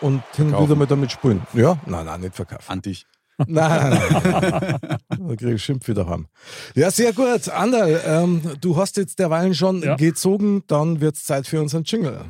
[0.04, 1.42] und hin und wieder mal damit spielen.
[1.54, 1.78] Ja?
[1.88, 2.64] Nein, nein, nicht verkaufen.
[2.68, 3.06] An dich.
[3.48, 4.78] Nein, nein, nein.
[5.10, 6.28] Da kriege ich Schimpf wieder haben.
[6.76, 7.50] Ja, sehr gut.
[7.50, 9.96] Anderl, ähm, du hast jetzt derweilen schon Ja.
[9.96, 12.22] gezogen, dann wird es Zeit für unseren Jingle.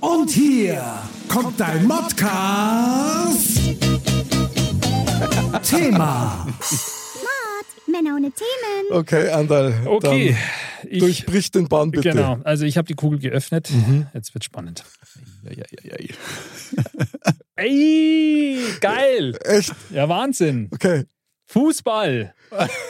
[0.00, 0.82] Und hier
[1.28, 3.60] kommt dein Modcast.
[5.62, 6.46] Thema.
[7.86, 9.00] Männer ohne Themen.
[9.00, 9.74] Okay, Anderl.
[9.86, 10.36] Okay.
[10.82, 12.10] Dann Ich, durchbrich den Bahn bitte.
[12.10, 12.38] genau.
[12.44, 13.70] Also ich habe die Kugel geöffnet.
[13.70, 14.06] Mhm.
[14.14, 14.84] Jetzt wird spannend.
[17.56, 19.38] Ey, geil.
[19.44, 19.72] Echt?
[19.90, 20.68] Ja, Wahnsinn.
[20.72, 21.04] Okay.
[21.46, 22.32] Fußball,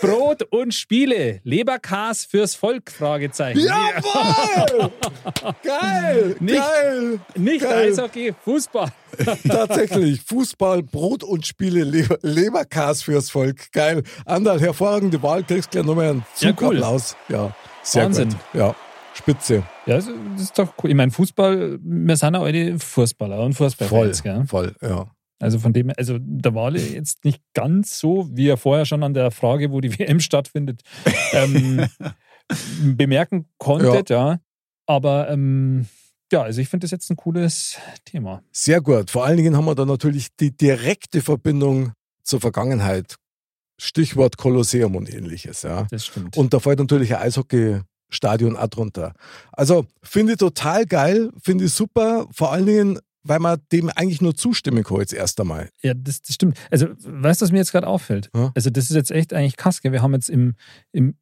[0.03, 3.59] Brot und Spiele, Leberkas fürs Volk, Fragezeichen.
[3.61, 4.91] Jawohl!
[5.63, 6.37] Geil!
[6.41, 7.21] Nicht- geil!
[7.37, 7.91] Nicht Geil.
[7.91, 8.93] Eishockey, Fußball.
[9.49, 10.21] Tatsächlich.
[10.27, 13.73] Fußball, Brot und Spiele, Leber, Leberkas fürs Volk.
[13.73, 14.03] Geil.
[14.27, 15.43] Andal, hervorragende Wahl.
[15.43, 16.55] Kriegst gleich nochmal einen Ja, cool.
[16.57, 17.17] Zugapplaus.
[17.31, 18.29] Ja, sehr Wahnsinn.
[18.29, 18.39] gut.
[18.53, 18.77] Ja,
[19.21, 19.63] spitze.
[19.87, 20.91] Ja, das ist doch cool.
[20.91, 24.45] Ich meine, Fußball, wir sind ja alle Fußballer und Voll, Fußballfans, gell?
[24.47, 25.11] voll, ja.
[25.39, 29.15] Also von dem, also der Wahl jetzt nicht ganz so, wie er vorher schon an
[29.15, 30.83] der Frage, wo die WM stattfindet,
[31.33, 31.87] ähm,
[32.97, 34.39] bemerken konntet, ja.
[34.87, 35.87] Aber ähm,
[36.33, 38.43] ja, also ich finde das jetzt ein cooles Thema.
[38.53, 39.11] Sehr gut.
[39.11, 43.17] Vor allen Dingen haben wir da natürlich die direkte Verbindung zur Vergangenheit.
[43.79, 45.87] Stichwort Kolosseum und ähnliches, ja.
[45.91, 46.37] Das stimmt.
[46.37, 47.31] Und da fällt natürlich ein
[48.57, 49.15] Auch drunter.
[49.53, 54.21] Also finde ich total geil, finde ich super, vor allen Dingen, weil man dem eigentlich
[54.21, 55.69] nur zustimmen kann jetzt erst einmal.
[55.83, 56.59] Ja, das, das stimmt.
[56.71, 58.31] Also, weißt du, was mir jetzt gerade auffällt?
[58.35, 58.53] Ja.
[58.55, 59.83] Also, das ist jetzt echt eigentlich krass.
[59.83, 59.93] Gell?
[59.93, 60.55] Wir haben jetzt im,
[60.93, 61.17] im,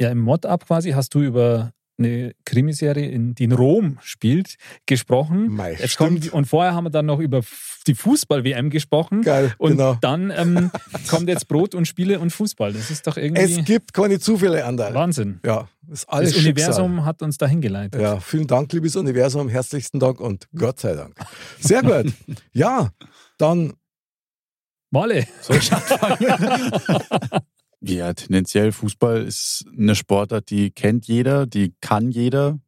[0.00, 4.56] ja, im Mod-Up quasi, hast du über eine Krimiserie, in, die in Rom spielt,
[4.86, 5.48] gesprochen.
[5.48, 7.42] Mei, Jetzt kommt, und vorher haben wir dann noch über
[7.86, 9.22] die Fußball-WM gesprochen.
[9.22, 9.96] Geil, Und genau.
[10.00, 10.70] dann ähm,
[11.08, 12.72] kommt jetzt Brot und Spiele und Fußball.
[12.72, 14.94] Das ist doch irgendwie Es gibt keine Zufälle, Andal.
[14.94, 15.40] Wahnsinn.
[15.44, 18.00] Ja, ist alles das Universum hat uns dahin geleitet.
[18.00, 21.14] Ja, vielen Dank, liebes Universum, herzlichsten Dank und Gott sei Dank.
[21.58, 22.12] Sehr gut.
[22.52, 22.90] ja,
[23.38, 23.74] dann
[24.90, 25.26] Walle.
[27.80, 32.58] Ja, tendenziell Fußball ist eine Sportart, die kennt jeder, die kann jeder.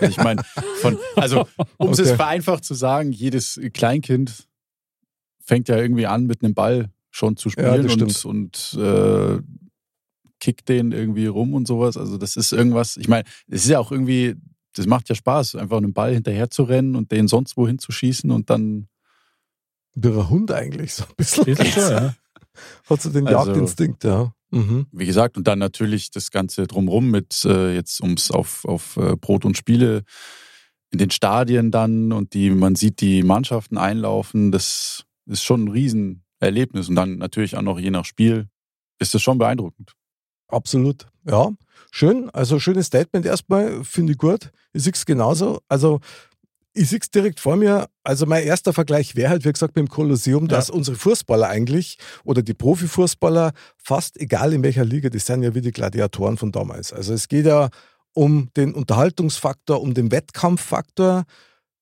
[0.00, 0.42] Ich meine,
[0.80, 1.40] von, also
[1.78, 2.08] um es Okay.
[2.08, 4.48] jetzt vereinfacht zu sagen, jedes Kleinkind
[5.44, 9.40] fängt ja irgendwie an, mit einem Ball schon zu Ja, spielen das und, und äh,
[10.38, 11.96] kickt den irgendwie rum und sowas.
[11.96, 14.36] Also das ist irgendwas, ich meine, es ist ja auch irgendwie,
[14.74, 17.92] das macht ja Spaß, einfach einen Ball hinterher zu rennen und den sonst wohin zu
[17.92, 18.88] schießen und dann
[19.96, 21.46] ein Hund eigentlich so ein bisschen.
[21.48, 22.14] Ist es ja.
[22.88, 24.32] Hat so den Also- Jagdinstinkt, ja.
[24.52, 24.86] Mhm.
[24.92, 29.16] wie gesagt, und dann natürlich das Ganze drumrum mit äh, jetzt ums auf, auf äh,
[29.16, 30.02] Brot und Spiele
[30.90, 35.68] in den Stadien dann und die, man sieht die Mannschaften einlaufen, das ist schon ein
[35.68, 36.88] Riesenerlebnis.
[36.90, 38.48] Und dann natürlich auch noch je nach Spiel
[38.98, 39.94] ist das schon beeindruckend.
[40.48, 41.06] Absolut.
[41.24, 41.50] Ja,
[41.90, 42.28] schön.
[42.30, 44.50] Also schönes Statement erstmal, finde ich gut.
[44.74, 45.60] Ich sehe es genauso.
[45.68, 46.00] Also
[46.74, 47.86] ich sehe es direkt vor mir.
[48.02, 52.42] Also mein erster Vergleich wäre halt, wie gesagt, dem Kolosseum, dass unsere Fußballer eigentlich oder
[52.42, 56.92] die Profifußballer, fast egal in welcher Liga, die sind ja wie die Gladiatoren von damals.
[56.92, 57.68] Also es geht ja
[58.14, 61.24] um den Unterhaltungsfaktor, um den Wettkampffaktor.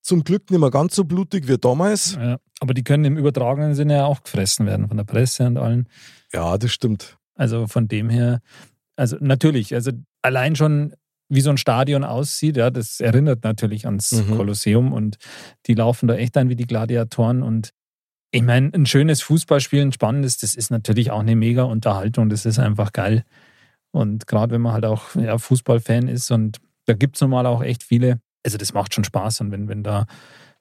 [0.01, 2.15] Zum Glück nicht mehr ganz so blutig wie damals.
[2.15, 2.37] ja.
[2.59, 5.87] Aber die können im übertragenen Sinne ja auch gefressen werden von der Presse und allen.
[6.31, 7.17] Ja, das stimmt.
[7.33, 8.39] Also von dem her,
[8.95, 10.93] also natürlich, also allein schon,
[11.33, 14.35] wie so ein Stadion aussieht, ja, das erinnert natürlich ans Mhm.
[14.37, 15.17] Kolosseum und
[15.67, 17.71] die laufen da echt ein wie die Gladiatoren und
[18.33, 22.45] ich meine, ein schönes Fußballspiel, ein spannendes, das ist natürlich auch eine mega Unterhaltung, das
[22.45, 23.23] ist einfach geil.
[23.91, 27.45] Und gerade wenn man halt auch ja, Fußballfan ist und da gibt es nun mal
[27.45, 30.05] auch echt viele, also das macht schon Spaß und wenn, wenn da,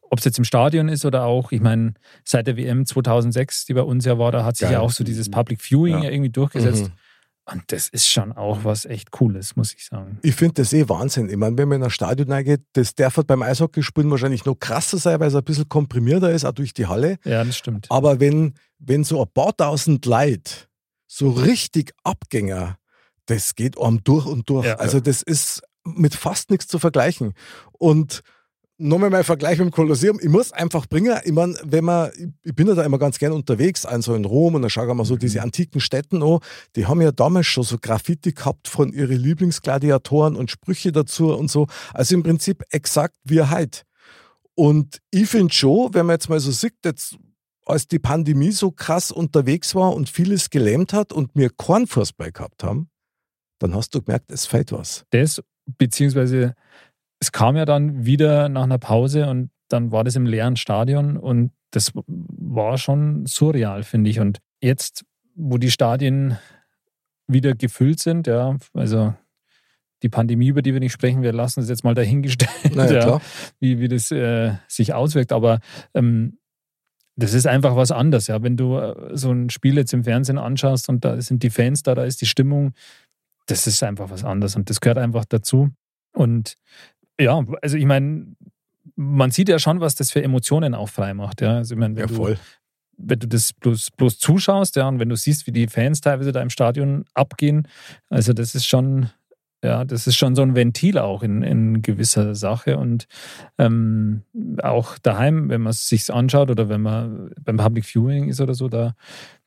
[0.03, 3.75] ob es jetzt im Stadion ist oder auch, ich meine, seit der WM 2006, die
[3.75, 4.73] bei uns ja war, da hat sich Geil.
[4.75, 6.05] ja auch so dieses Public Viewing Ja.
[6.05, 6.85] ja irgendwie durchgesetzt.
[6.89, 6.93] Mhm.
[7.53, 10.19] Und das ist schon auch was echt Cooles, muss ich sagen.
[10.23, 11.29] Ich finde das eh Wahnsinn.
[11.29, 14.55] Ich meine, wenn man in ein Stadion reingeht, das darf halt beim Eishockeyspielen wahrscheinlich noch
[14.55, 17.19] krasser sein, weil es ein bisschen komprimierter ist, auch durch die Halle.
[17.25, 17.87] Ja, das stimmt.
[17.91, 20.53] Aber wenn, wenn so ein paar tausend Leute
[21.07, 22.77] so richtig Abgänger,
[23.27, 24.67] das geht einem durch und durch.
[24.67, 24.77] Ja.
[24.77, 27.33] also das ist mit fast nichts zu vergleichen.
[27.73, 28.23] Und
[28.81, 30.19] nochmal mein Vergleich mit dem Kolosseum.
[30.21, 32.11] Ich muss einfach bringen, ich meine, wenn man,
[32.43, 34.95] ich bin ja da immer ganz gern unterwegs, also in Rom und dann schauen wir
[34.95, 36.41] mal so diese antiken Städten an,
[36.77, 41.51] die haben ja damals schon so Graffiti gehabt von ihren Lieblingsgladiatoren und Sprüche dazu und
[41.51, 41.67] so.
[41.93, 43.83] Also im Prinzip exakt wie heute.
[44.55, 47.17] Und ich finde schon, wenn man jetzt mal so sieht, jetzt
[47.67, 52.33] als die Pandemie so krass unterwegs war und vieles gelähmt hat und wir keinen Fußball
[52.33, 52.91] gehabt haben,
[53.59, 55.05] dann hast du gemerkt, es fehlt was.
[55.11, 55.41] Das,
[55.79, 56.55] beziehungsweise
[57.21, 61.17] es kam ja dann wieder nach einer Pause und dann war das im leeren Stadion
[61.17, 64.19] und das war schon surreal, finde ich.
[64.19, 65.05] Und jetzt,
[65.35, 66.39] wo die Stadien
[67.29, 69.15] wieder gefüllt sind, ja, also
[70.03, 73.21] die Pandemie, über die wir nicht sprechen, wir lassen es jetzt mal dahingestellt, Naja, ja,
[73.61, 75.31] wie, wie das äh, sich auswirkt.
[75.31, 75.61] Aber
[75.95, 76.39] ähm,
[77.17, 78.43] das ist einfach was anderes, ja.
[78.43, 81.83] Wenn du äh, so ein Spiel jetzt im Fernsehen anschaust und da sind die Fans
[81.83, 82.73] da, da ist die Stimmung,
[83.47, 85.71] das ist einfach was anderes und das gehört einfach dazu.
[86.13, 86.57] Und
[87.21, 88.27] ja, also ich meine,
[88.97, 91.41] man sieht ja schon, was das für Emotionen auch frei macht.
[91.41, 92.39] Ja, also ich meine, wenn, Ja, du, voll.
[92.97, 96.33] wenn du das bloß, bloß zuschaust, ja, und wenn du siehst, wie die Fans teilweise
[96.33, 97.69] da im Stadion abgehen,
[98.09, 99.11] also das ist schon
[99.63, 102.79] Ja, das ist schon so ein Ventil auch in, in gewisser Sache.
[102.79, 103.07] Und
[103.59, 104.23] ähm,
[104.63, 108.55] auch daheim, wenn man es sich anschaut oder wenn man beim Public Viewing ist oder
[108.55, 108.95] so, da,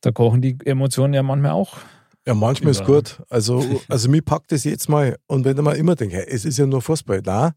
[0.01, 1.77] da kochen die Emotionen ja manchmal auch.
[2.25, 3.21] Ja, manchmal ist gut.
[3.29, 5.17] Also, also mir packt das jetzt mal.
[5.27, 7.53] Und wenn man immer denkt, hey, es ist ja nur Fußball, na,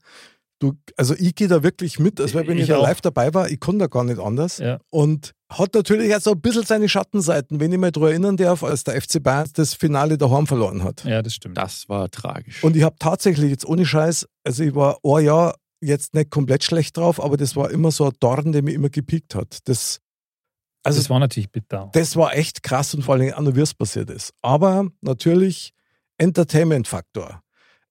[0.59, 2.83] du, also ich gehe da wirklich mit, als wenn ich, Ich da auch.
[2.83, 4.59] live dabei war, ich kann da gar nicht anders.
[4.59, 4.79] Ja.
[4.90, 8.64] Und hat natürlich jetzt so ein bisschen seine Schattenseiten, wenn ich mich daran erinnern darf,
[8.64, 11.05] als der FC Bayern das Finale daheim verloren hat.
[11.05, 11.57] Ja, das stimmt.
[11.57, 12.64] Das war tragisch.
[12.64, 16.64] Und ich habe tatsächlich jetzt ohne Scheiß, also ich war ein Jahr jetzt nicht komplett
[16.64, 19.59] schlecht drauf, aber das war immer so ein Dorn, der mich immer gepiekt hat.
[19.66, 20.00] Das,
[20.87, 21.90] also das war natürlich bitter.
[21.92, 24.33] das war echt krass und vor allem noch, wie es passiert ist.
[24.42, 25.72] Aber natürlich
[26.18, 27.42] Entertainment-Faktor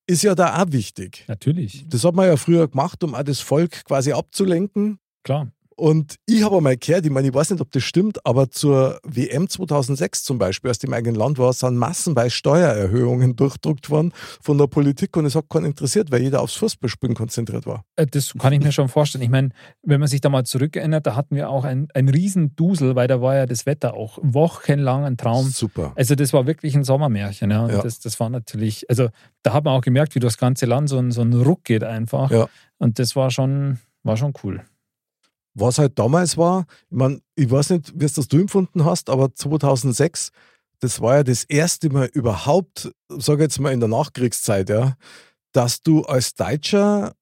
[0.07, 1.25] ist ja da auch wichtig.
[1.27, 4.99] Natürlich, Das hat man ja früher gemacht, um auch das Volk quasi abzulenken.
[5.23, 5.51] klar.
[5.77, 8.99] Und ich habe einmal gehört, ich meine, ich weiß nicht, ob das stimmt, aber zur
[9.03, 14.13] WM 2006 zum Beispiel, als die im eigenen Land war, sind massenweise Steuererhöhungen durchdruckt worden
[14.41, 17.83] von der Politik und es hat keinen interessiert, weil jeder aufs Fußballspielen konzentriert war.
[17.97, 19.23] Äh, Das kann ich mir schon vorstellen.
[19.23, 19.49] Ich meine,
[19.83, 23.19] wenn man sich da mal zurückerinnert, da hatten wir auch ein, ein Riesendusel, weil da
[23.21, 25.49] war ja das Wetter auch wochenlang ein Traum.
[25.49, 25.91] Super.
[25.95, 27.51] Also das war wirklich ein Sommermärchen.
[27.51, 27.67] Ja.
[27.67, 27.81] Ja.
[27.81, 29.09] Das, das war natürlich, also
[29.43, 31.83] da hat man auch gemerkt, wie das ganze Land so ein, so ein Ruck geht
[31.83, 32.31] einfach.
[32.31, 32.47] Ja.
[32.77, 34.61] Und das war schon, war schon cool.
[35.57, 39.09] Was halt damals war, ich meine, ich weiß nicht, wie es das du empfunden hast,
[39.09, 40.29] aber 2006,
[40.81, 44.95] das war ja das erste Mal überhaupt, sage jetzt mal in der Nachkriegszeit, ja,
[45.53, 47.13] dass du als Deutscher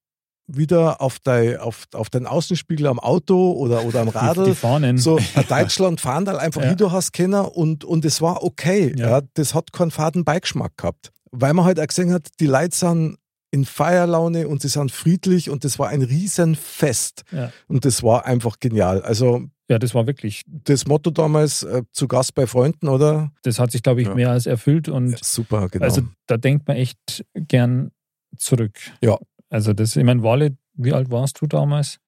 [0.47, 4.55] wieder auf, dein, auf, auf deinen Außenspiegel am Auto oder, oder am Die, die Radl
[4.55, 4.97] Fahnen.
[4.97, 6.75] so ein Deutschland fahren da einfach Ja.
[6.75, 8.93] du hast können und, und es war okay.
[8.97, 9.09] Ja.
[9.09, 9.21] Ja.
[9.35, 11.11] Das hat keinen faden Beigeschmack gehabt.
[11.31, 13.17] Weil man halt auch gesehen hat, die Leute sind
[13.53, 17.23] in Feierlaune und sie sind friedlich und das war ein Riesenfest.
[17.31, 17.51] Ja.
[17.67, 19.01] Und das war einfach genial.
[19.03, 23.31] Also Ja, das war wirklich, das Motto damals, äh, zu Gast bei Freunden, oder?
[23.43, 24.15] das hat sich, glaube ich, Ja.
[24.15, 24.89] mehr als erfüllt.
[24.89, 25.85] Und Super, genau.
[25.85, 27.91] also da denkt man echt gern
[28.37, 28.77] zurück.
[29.01, 29.17] Ja.
[29.49, 31.99] Also das, ich meine, Wale, wie alt warst du damals?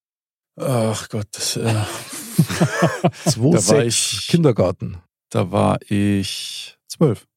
[0.60, 1.62] Ach Gott, das, äh,
[3.25, 4.97] Zwei, da war ich- Kindergarten.
[5.29, 7.27] da war ich zwölf.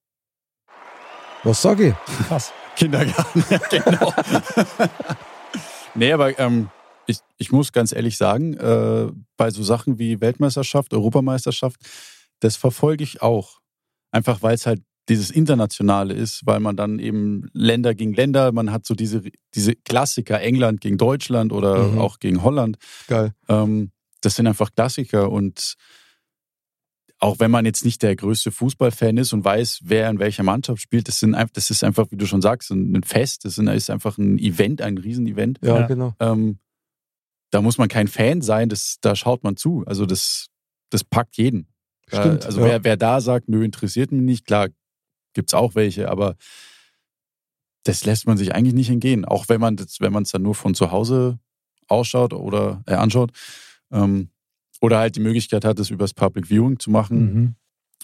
[1.44, 2.27] Was sage ich?
[2.27, 2.53] Krass.
[2.79, 4.12] Kindergarten, ja, genau.
[5.95, 6.69] nee, aber ähm,
[7.07, 11.77] ich, ich muss ganz ehrlich sagen, äh, bei so Sachen wie Weltmeisterschaft, Europameisterschaft,
[12.41, 13.59] das verfolge ich auch.
[14.11, 18.71] Einfach weil es halt dieses Internationale ist, weil man dann eben Länder gegen Länder, man
[18.71, 19.23] hat so diese,
[19.55, 21.99] diese Klassiker, England gegen Deutschland oder Mhm.
[21.99, 22.77] auch gegen Holland.
[23.07, 23.33] Geil.
[23.49, 25.75] Ähm, das sind einfach Klassiker und
[27.20, 30.81] auch wenn man jetzt nicht der größte Fußballfan ist und weiß, wer in welcher Mannschaft
[30.81, 33.59] spielt, das, sind, einfach- das ist einfach, wie du schon sagst, ein ein Fest, das
[33.59, 35.59] ist einfach ein Event, ein Riesenevent.
[35.62, 35.87] Ja, Ja.
[35.87, 36.14] genau.
[36.20, 36.59] Ähm,
[37.50, 39.83] da muss man kein Fan sein, das, da schaut man zu.
[39.87, 40.46] Also das,
[40.90, 41.66] das packt jeden.
[42.07, 42.46] Stimmt.
[42.46, 42.66] also ja.
[42.66, 44.68] wer, wer da sagt, nö, interessiert mich nicht, klar,
[45.35, 46.37] gibt's auch welche, aber
[47.85, 49.24] das lässt man sich eigentlich nicht entgehen.
[49.24, 51.38] Auch wenn man das, wenn man es dann nur von zu Hause
[51.87, 53.33] ausschaut oder äh, anschaut.
[53.90, 54.31] Ähm,
[54.81, 57.55] oder halt die Möglichkeit hat, es übers Public Viewing zu machen, Mhm.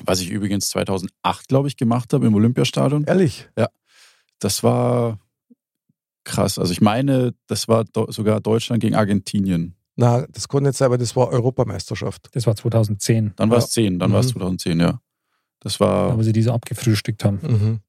[0.04, 3.04] was ich übrigens 2008, glaube ich, gemacht habe im Olympiastadion.
[3.04, 3.48] Ehrlich?
[4.40, 5.18] Das war
[6.24, 6.58] krass.
[6.58, 9.74] Also ich meine, das war sogar Deutschland gegen Argentinien.
[9.96, 12.28] Na, das kann nicht sein, aber das war Europameisterschaft.
[12.32, 13.82] Das war 2010, Dann war es Ja.
[13.84, 14.40] 10, dann war es Mhm.
[14.40, 15.00] 2010, ja.
[15.60, 17.38] Das war, aber sie diese abgefrühstückt haben.
[17.42, 17.80] Mhm.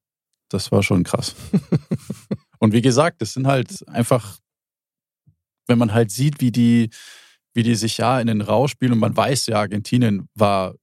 [0.50, 1.36] das war schon krass.
[2.60, 4.40] Und wie gesagt, das sind halt einfach,
[5.68, 6.92] wenn man halt sieht, wie die,
[7.56, 10.76] wie die sich ja in den Rausch spielen und man weiß ja, Argentinien war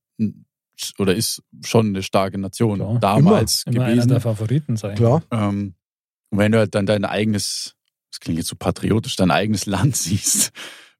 [0.98, 2.98] oder ist schon eine starke Nation Klar.
[2.98, 4.08] damals Immer einer gewesen.
[4.08, 4.96] der Favoriten sein.
[4.96, 5.22] Klar.
[5.30, 5.74] Ähm,
[6.30, 7.76] und wenn du halt dann dein eigenes,
[8.10, 10.50] das klingt jetzt so patriotisch, dein eigenes Land siehst,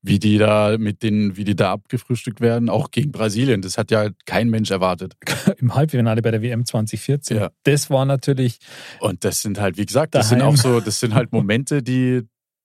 [0.02, 3.90] wie die da mit den, wie die da abgefrühstückt werden, auch gegen Brasilien, das hat
[3.90, 5.14] ja kein Mensch erwartet.
[5.58, 7.36] Im Halbfinale bei der WM 2014.
[7.38, 7.50] Ja.
[7.62, 8.58] Das war natürlich,
[9.00, 10.54] Und das sind halt, wie gesagt, das sind Daheim.
[10.54, 12.22] auch so, das sind halt Momente, die,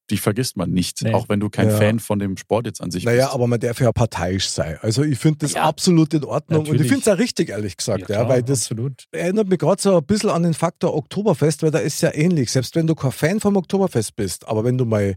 [0.09, 1.13] die vergisst man nicht, Nee.
[1.13, 1.75] auch wenn du kein Ja.
[1.77, 3.35] Fan von dem Sport jetzt an sich Naja, bist.
[3.35, 4.77] aber man darf ja parteiisch sein.
[4.81, 5.63] Also ich finde das Ja.
[5.63, 6.91] absolut in Ordnung und ich Natürlich.
[6.93, 9.03] finde es auch richtig, ehrlich gesagt, ja, klar, weil das absolut.
[9.11, 12.51] erinnert mich gerade so ein bisschen an den Faktor Oktoberfest, weil da ist ja ähnlich.
[12.51, 15.15] Selbst wenn du kein Fan vom Oktoberfest bist, aber wenn du mal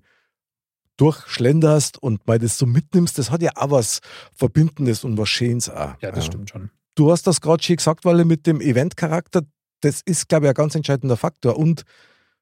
[0.96, 4.00] durchschlenderst und mal das so mitnimmst, das hat ja auch was
[4.35, 5.94] Verbindendes und was Schönes auch.
[6.00, 6.70] Ja, das stimmt schon.
[6.94, 9.42] Du hast das gerade schon gesagt, weil mit dem Eventcharakter,
[9.81, 11.85] das ist, glaube ich, ein ganz entscheidender Faktor und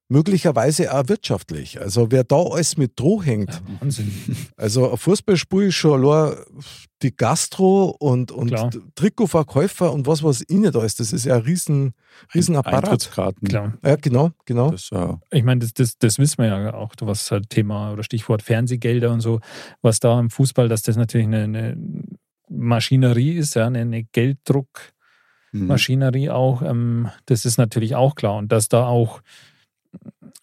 [0.09, 1.81] möglicherweise auch wirtschaftlich.
[1.81, 4.11] Also wer da alles mit Droh hängt, Ja, Wahnsinn.
[4.57, 6.37] also ein Fußballspiel ist schon allein
[7.03, 8.71] die Gastro und, und Klar.
[8.94, 11.92] Trikotverkäufer und was was innen da ist, das ist ja ein riesen,
[12.35, 12.85] riesen Apparat.
[12.85, 13.47] Eintrittskarten.
[13.47, 13.75] Klar.
[13.85, 14.71] Ja, genau, genau.
[14.71, 18.03] Das, äh, Ich meine, das, das, das wissen wir ja auch, was halt Thema oder
[18.03, 19.40] Stichwort Fernsehgelder und so,
[19.83, 21.77] was da im Fußball, dass das natürlich eine, eine
[22.49, 26.33] Maschinerie ist, ja, eine, eine Gelddruckmaschinerie mhm.
[26.33, 28.37] auch, ähm, das ist natürlich auch klar.
[28.37, 29.21] Und dass da auch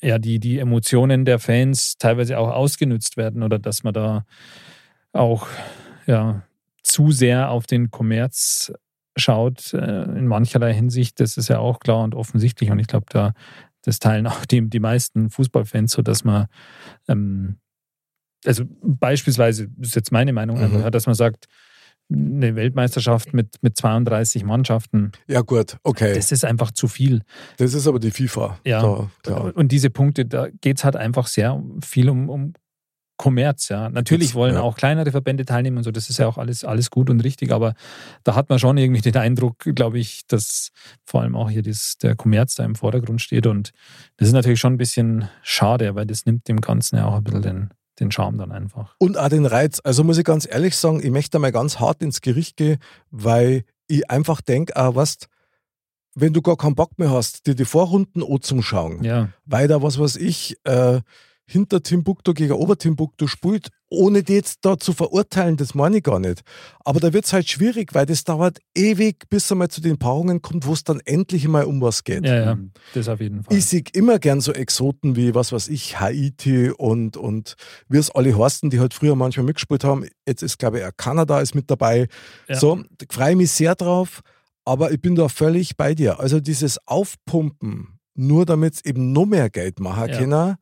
[0.05, 4.25] ja, die, die Emotionen der Fans teilweise auch ausgenutzt werden oder dass man da
[5.13, 5.47] auch
[6.05, 6.43] ja,
[6.83, 8.71] zu sehr auf den Kommerz
[9.17, 12.69] schaut, äh, in mancherlei Hinsicht, das ist ja auch klar und offensichtlich.
[12.69, 13.33] Und ich glaube, da
[13.81, 16.47] das teilen auch die, die meisten Fußballfans so, dass man,
[17.07, 17.57] ähm,
[18.45, 20.63] also beispielsweise, das ist jetzt meine Meinung, Mhm.
[20.63, 21.45] einfach, dass man sagt,
[22.11, 26.13] eine Weltmeisterschaft mit, mit 32 Mannschaften, Ja, gut, okay.
[26.13, 27.21] das ist einfach zu viel.
[27.57, 28.59] Das ist aber die FIFA.
[28.63, 28.81] Ja.
[28.81, 29.51] Da, klar.
[29.55, 32.53] Und diese Punkte, da geht es halt einfach sehr viel um, um
[33.17, 33.89] Kommerz, ja.
[33.89, 34.61] Natürlich Jetzt, wollen ja.
[34.61, 37.51] auch kleinere Verbände teilnehmen und so, das ist ja auch alles, alles gut und richtig,
[37.51, 37.73] aber
[38.23, 40.71] da hat man schon irgendwie den Eindruck, glaube ich, dass
[41.05, 43.71] vor allem auch hier das, der Kommerz da im Vordergrund steht und
[44.17, 47.23] das ist natürlich schon ein bisschen schade, weil das nimmt dem Ganzen ja auch ein
[47.23, 48.95] bisschen den, den Charme dann einfach.
[48.97, 49.81] Und auch den Reiz.
[49.83, 52.77] Also muss ich ganz ehrlich sagen, ich möchte mal ganz hart ins Gericht gehen,
[53.11, 55.27] weil ich einfach denke, ah, weißt,
[56.15, 59.99] wenn du gar keinen Bock mehr hast, dir die Vorrunden anzuschauen, Ja, weil da was
[59.99, 61.01] weiß ich, äh,
[61.47, 66.19] hinter Timbuktu gegen Obertimbuktu spielt, ohne die jetzt da zu verurteilen, das meine ich gar
[66.19, 66.41] nicht.
[66.83, 69.97] Aber da wird es halt schwierig, weil das dauert ewig, bis er mal zu den
[69.99, 72.25] Paarungen kommt, wo es dann endlich mal um was geht.
[72.25, 72.57] ja, ja,
[72.93, 73.55] das auf jeden Fall.
[73.55, 77.55] Ich sehe immer gern so Exoten wie, was weiß ich, Haiti und, und
[77.87, 80.05] wie es alle heißen, die halt früher manchmal mitgespielt haben.
[80.27, 82.07] Jetzt ist, glaube ich, auch Kanada ist mit dabei.
[82.49, 82.55] Ja.
[82.59, 84.21] So, da freue ich mich sehr drauf,
[84.65, 86.19] aber ich bin da völlig bei dir.
[86.19, 90.17] Also dieses Aufpumpen, nur damit es eben noch mehr Geld machen Ja.
[90.19, 90.57] kann,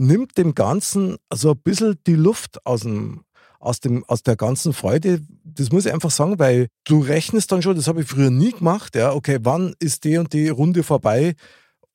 [0.00, 3.24] nimmt dem Ganzen so ein bisschen die Luft aus dem,
[3.58, 5.20] aus, dem, aus der ganzen Freude.
[5.44, 8.52] Das muss ich einfach sagen, weil du rechnest dann schon, das habe ich früher nie
[8.52, 11.34] gemacht, ja, okay, wann ist die und die Runde vorbei?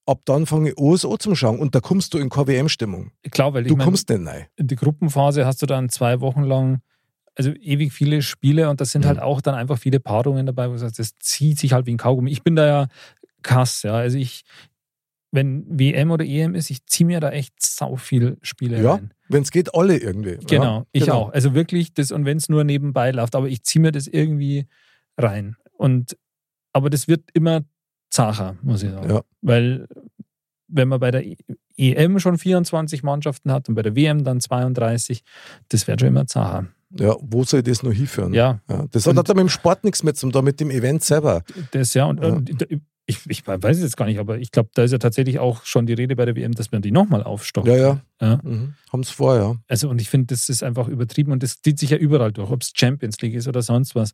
[0.06, 3.10] Ab dann fange ich an, es anzuschauen und da kommst du in KWM-Stimmung.
[3.32, 4.46] Klar, weil ich Du mein, kommst nicht rein.
[4.56, 6.82] in die Gruppenphase hast du dann zwei Wochen lang
[7.38, 9.08] also ewig viele Spiele und das sind Mhm.
[9.10, 11.92] halt auch dann einfach viele Paarungen dabei, wo du sagst, das zieht sich halt wie
[11.94, 12.32] ein Kaugummi.
[12.32, 12.88] Ich bin da ja
[13.42, 13.94] krass, ja.
[13.96, 14.44] Also ich,
[15.36, 19.14] wenn WM oder EM ist, ich ziehe mir da echt sau viel Spiele Ja, rein.
[19.30, 20.38] wenn es geht, alle irgendwie.
[20.48, 21.16] Genau, ja, ich genau.
[21.16, 21.34] auch.
[21.34, 24.68] Also wirklich das, und wenn es nur nebenbei läuft, aber ich ziehe mir das irgendwie
[25.18, 25.56] rein.
[25.78, 26.18] Und
[26.74, 27.62] aber das wird immer
[28.10, 29.10] zacher, muss ich sagen.
[29.10, 29.22] Ja.
[29.42, 29.88] Weil
[30.68, 31.24] wenn man bei der
[31.78, 35.24] EM schon 24 Mannschaften hat und bei der WM dann 32,
[35.70, 36.68] das wird schon immer zacher.
[36.98, 38.34] Ja, wo soll das noch hinführen?
[38.34, 40.60] Ja, Ja, das Und- hat aber mit dem Sport nichts mehr zu tun, da mit
[40.60, 41.44] dem Event selber.
[41.72, 42.06] das ja.
[42.06, 42.30] Und, Ja.
[42.30, 42.68] und
[43.08, 45.64] ich, ich weiß es jetzt gar nicht, aber ich glaube, da ist ja tatsächlich auch
[45.64, 47.68] schon die Rede bei der WM, dass man die nochmal aufstockt.
[47.68, 48.02] Ja, ja.
[48.22, 48.40] Ja.
[48.44, 48.74] Mhm.
[48.92, 49.56] Haben es vor, ja.
[49.68, 52.50] Also, und ich finde, das ist einfach übertrieben und das zieht sich ja überall durch,
[52.50, 54.14] ob es Champions League ist oder sonst was.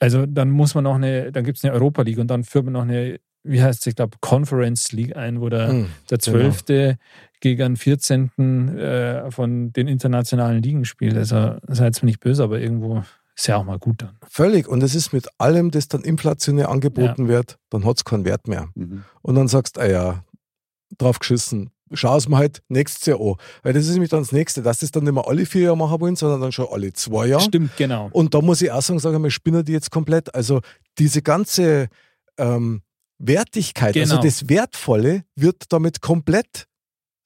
[0.00, 2.64] Also, dann muss man noch eine, dann gibt es eine Europa League und dann führt
[2.64, 5.86] man noch eine, wie heißt es, ich glaube, Conference League ein, wo der, Mhm.
[6.10, 6.50] der genau.
[6.52, 6.96] 12.
[7.40, 8.30] gegen den 14.
[8.78, 11.16] Äh, von den internationalen Ligen spielt.
[11.16, 13.02] Also, seid mir nicht böse, aber irgendwo
[13.42, 14.16] ist ja auch mal gut dann.
[14.28, 14.68] Völlig.
[14.68, 18.46] Und es ist mit allem, das dann inflationär angeboten wird, dann hat es keinen Wert
[18.46, 18.68] mehr.
[18.76, 19.04] Mhm.
[19.20, 20.24] Und dann sagst du, ah ja,
[20.96, 21.70] drauf geschissen.
[21.92, 23.34] Schau es mir halt nächstes Jahr an.
[23.64, 25.76] Weil das ist nämlich dann das Nächste, dass das dann nicht mehr alle vier Jahre
[25.76, 27.42] machen wollen, sondern dann schon alle zwei Jahre.
[27.42, 28.08] Stimmt, genau.
[28.12, 30.32] Und da muss ich auch sagen, sage ich mal, spinnen die jetzt komplett.
[30.34, 30.60] Also
[30.98, 31.88] diese ganze
[32.38, 32.82] ähm,
[33.18, 34.22] Wertigkeit, also Genau.
[34.24, 36.66] das Wertvolle wird damit komplett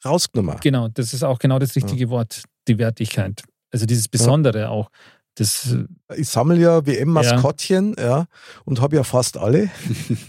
[0.04, 0.56] rausgenommen.
[0.62, 3.42] Genau, das ist auch genau das richtige Wort, die Wertigkeit.
[3.70, 4.90] Also dieses Besondere auch.
[5.38, 5.76] Das,
[6.16, 8.26] Ich sammle ja WM-Maskottchen, ja.
[8.64, 9.68] und habe ja fast alle.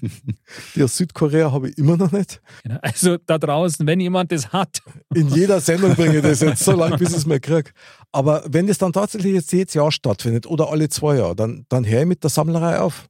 [0.75, 2.41] die aus Südkorea habe ich immer noch nicht.
[2.63, 2.77] genau.
[2.81, 4.81] Also da draußen, wenn jemand das hat,
[5.13, 7.71] In jeder Sendung bringe ich das jetzt so lange, bis ich es mal kriege.
[8.11, 11.87] Aber wenn das dann tatsächlich jetzt jedes Jahr stattfindet oder alle zwei Jahre, dann, dann
[11.87, 13.07] höre ich mit der Sammlerei auf.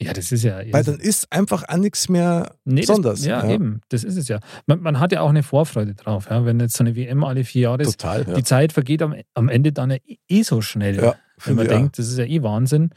[0.00, 0.60] ja, das ist ja.
[0.70, 3.20] Weil dann ist einfach auch nichts mehr Nee, besonders.
[3.20, 4.40] Das, ja, eben, das ist es ja.
[4.66, 7.44] Man, man hat ja auch eine Vorfreude drauf, ja, wenn jetzt so eine WM alle
[7.44, 8.00] vier Jahre ist.
[8.00, 8.26] Total.
[8.26, 8.34] Ja.
[8.34, 10.96] Die Zeit vergeht am, am Ende dann ja eh so schnell.
[10.96, 11.14] Ja,
[11.46, 11.70] wenn man auch.
[11.70, 12.90] denkt, das ist ja eh Wahnsinn.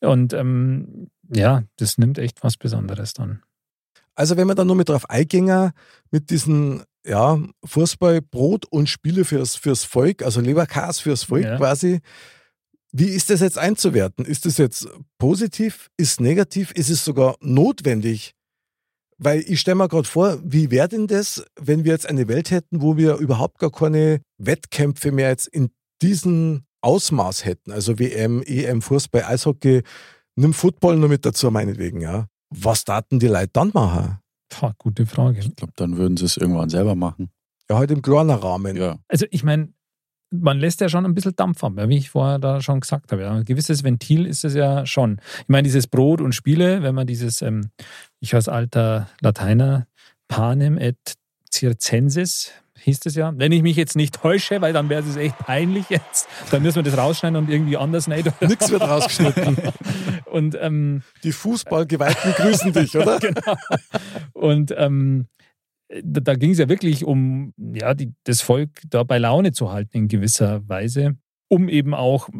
[0.00, 3.42] Und ähm, ja, das nimmt echt was Besonderes dann.
[4.14, 5.72] Also wenn wir dann nur mit drauf eingehen,
[6.10, 11.56] mit diesen ja, Fußball, Brot und Spiele fürs, fürs Volk, also Leberkas fürs Volk Ja.
[11.56, 12.00] quasi.
[12.92, 14.24] Wie ist das jetzt einzuwerten?
[14.26, 14.86] Ist das jetzt
[15.18, 15.88] positiv?
[15.96, 16.72] Ist negativ?
[16.72, 18.34] Ist es sogar notwendig?
[19.16, 22.50] Weil ich stelle mir gerade vor, wie wäre denn das, wenn wir jetzt eine Welt
[22.50, 25.70] hätten, wo wir überhaupt gar keine Wettkämpfe mehr jetzt in
[26.02, 27.72] diesem Ausmaß hätten?
[27.72, 29.82] Also WM, EM, Fußball, Eishockey,
[30.36, 32.26] nimm Football nur mit dazu, meinetwegen, ja.
[32.50, 34.18] Was taten die Leute dann machen?
[34.50, 35.40] Pah, gute Frage.
[35.40, 37.30] Ich glaube, dann würden sie es irgendwann selber machen.
[37.70, 38.76] Ja, halt im kleinen Rahmen.
[38.76, 38.98] Ja.
[39.08, 39.72] Also ich meine,
[40.30, 43.30] man lässt ja schon ein bisschen Dampf ab, wie ich vorher da schon gesagt habe.
[43.30, 45.20] Ein gewisses Ventil ist es ja schon.
[45.40, 47.70] Ich meine, dieses Brot und Spiele, wenn man dieses, ähm,
[48.20, 49.86] ich als alter Lateiner,
[50.28, 51.14] panem et
[51.52, 52.50] circensis,
[52.82, 53.32] hieß es ja.
[53.36, 56.76] Wenn ich mich jetzt nicht täusche, weil dann wäre es echt peinlich jetzt, dann müssen
[56.76, 58.32] wir das rausschneiden und irgendwie anders nehmen.
[58.40, 59.56] Nix wird rausgeschnitten.
[60.32, 63.18] Und ähm, Die Fußballgeweihten grüßen dich, oder?
[63.20, 63.54] genau.
[64.32, 65.26] Und ähm,
[66.02, 69.70] da, da ging es ja wirklich um ja, die, das Volk da bei Laune zu
[69.70, 71.16] halten in gewisser Weise,
[71.48, 72.30] um eben auch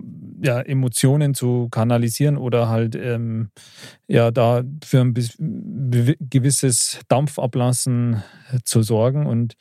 [0.42, 3.50] ja, Emotionen zu kanalisieren oder halt ähm,
[4.06, 5.14] ja, da für ein
[6.18, 8.22] gewisses Dampfablassen
[8.64, 9.26] zu sorgen.
[9.26, 9.54] Und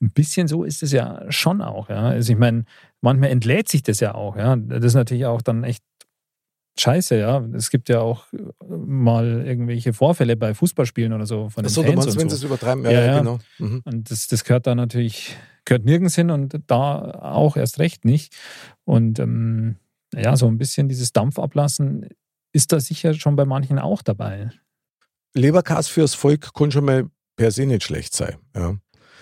[0.00, 1.88] ein bisschen so ist es ja schon auch.
[1.88, 2.08] Ja.
[2.08, 2.64] Also ich meine,
[3.00, 4.36] manchmal entlädt sich das ja auch.
[4.36, 4.56] Ja.
[4.56, 5.82] Das ist natürlich auch dann echt
[6.78, 7.44] scheiße, ja.
[7.54, 8.26] Es gibt ja auch
[8.68, 12.30] mal irgendwelche Vorfälle bei Fußballspielen oder so von den Achso, du Fans meinst, und wenn
[12.30, 12.36] so.
[12.36, 12.84] sie es übertreiben?
[12.84, 13.38] Ja, Ja, ja, genau.
[13.58, 13.82] Mhm.
[13.84, 18.36] Und das, das gehört da natürlich, gehört nirgends hin und da auch erst recht nicht.
[18.84, 19.76] Und ähm,
[20.14, 22.08] ja, so ein bisschen dieses Dampfablassen
[22.52, 24.50] ist da sicher schon bei manchen auch dabei.
[25.34, 28.36] Leberkas fürs Volk kann schon mal per se nicht schlecht sein.
[28.56, 28.76] Ja.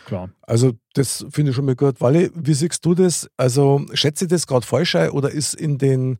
[0.06, 0.30] Klar.
[0.42, 2.00] Also, das finde ich schon mal gut.
[2.00, 3.28] Wally, wie siehst du das?
[3.36, 6.18] Also, schätze ich das gerade falsch ein oder ist in den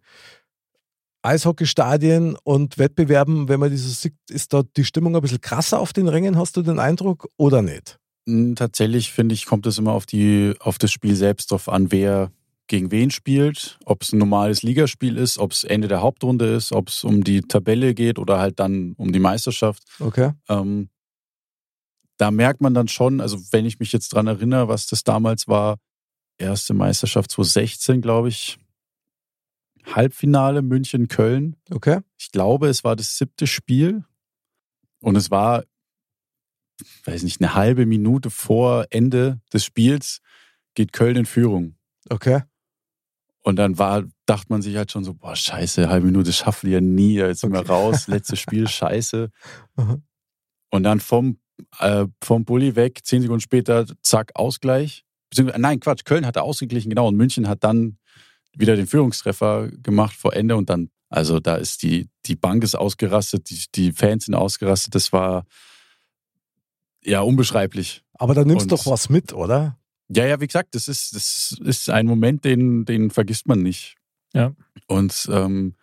[1.22, 5.93] Eishockeystadien und Wettbewerben, wenn man dieses sieht, ist da die Stimmung ein bisschen krasser auf
[5.93, 7.99] den Rängen, hast du den Eindruck, oder nicht?
[8.57, 12.32] Tatsächlich finde ich, kommt es immer auf die, auf das Spiel selbst drauf an, wer
[12.66, 16.72] gegen wen spielt, ob es ein normales Ligaspiel ist, ob es Ende der Hauptrunde ist,
[16.72, 19.84] ob es um die Tabelle geht oder halt dann um die Meisterschaft.
[20.01, 20.32] Okay.
[20.49, 20.89] Ähm,
[22.17, 25.49] da merkt man dann schon, also wenn ich mich jetzt dran erinnere, was das damals
[25.49, 25.79] war,
[26.39, 28.59] erste Meisterschaft 2016, glaube ich,
[29.85, 31.57] Halbfinale München-Köln.
[31.71, 32.01] Okay.
[32.19, 34.05] Ich glaube, es war das siebte Spiel
[35.01, 35.64] und es war,
[37.05, 40.21] weiß nicht, eine halbe Minute vor Ende des Spiels
[40.75, 41.77] geht Köln in Führung.
[42.09, 42.43] Okay.
[43.43, 46.75] Und dann war, dachte man sich halt schon so, boah, scheiße, halbe Minute schaffen wir
[46.75, 47.71] ja nie, jetzt sind wir Okay.
[47.73, 49.31] raus, letztes Spiel, scheiße.
[50.71, 51.39] Und dann vom,
[51.79, 55.05] äh, vom Bulli weg, zehn Sekunden später, zack, Ausgleich.
[55.31, 57.99] Beziehungsweise, nein, Quatsch, Köln hatte ausgeglichen, genau, und München hat dann
[58.57, 62.75] wieder den Führungstreffer gemacht vor Ende und dann, also da ist die, die Bank ist
[62.75, 65.45] ausgerastet, die, die Fans sind ausgerastet, das war
[67.05, 68.03] ja unbeschreiblich.
[68.15, 69.79] Aber da nimmst du doch was mit, oder?
[70.09, 73.97] Ja, ja, wie gesagt, das ist, das ist ein Moment, den, den vergisst man nicht.
[74.33, 74.55] Ja.
[74.87, 75.75] Und ähm,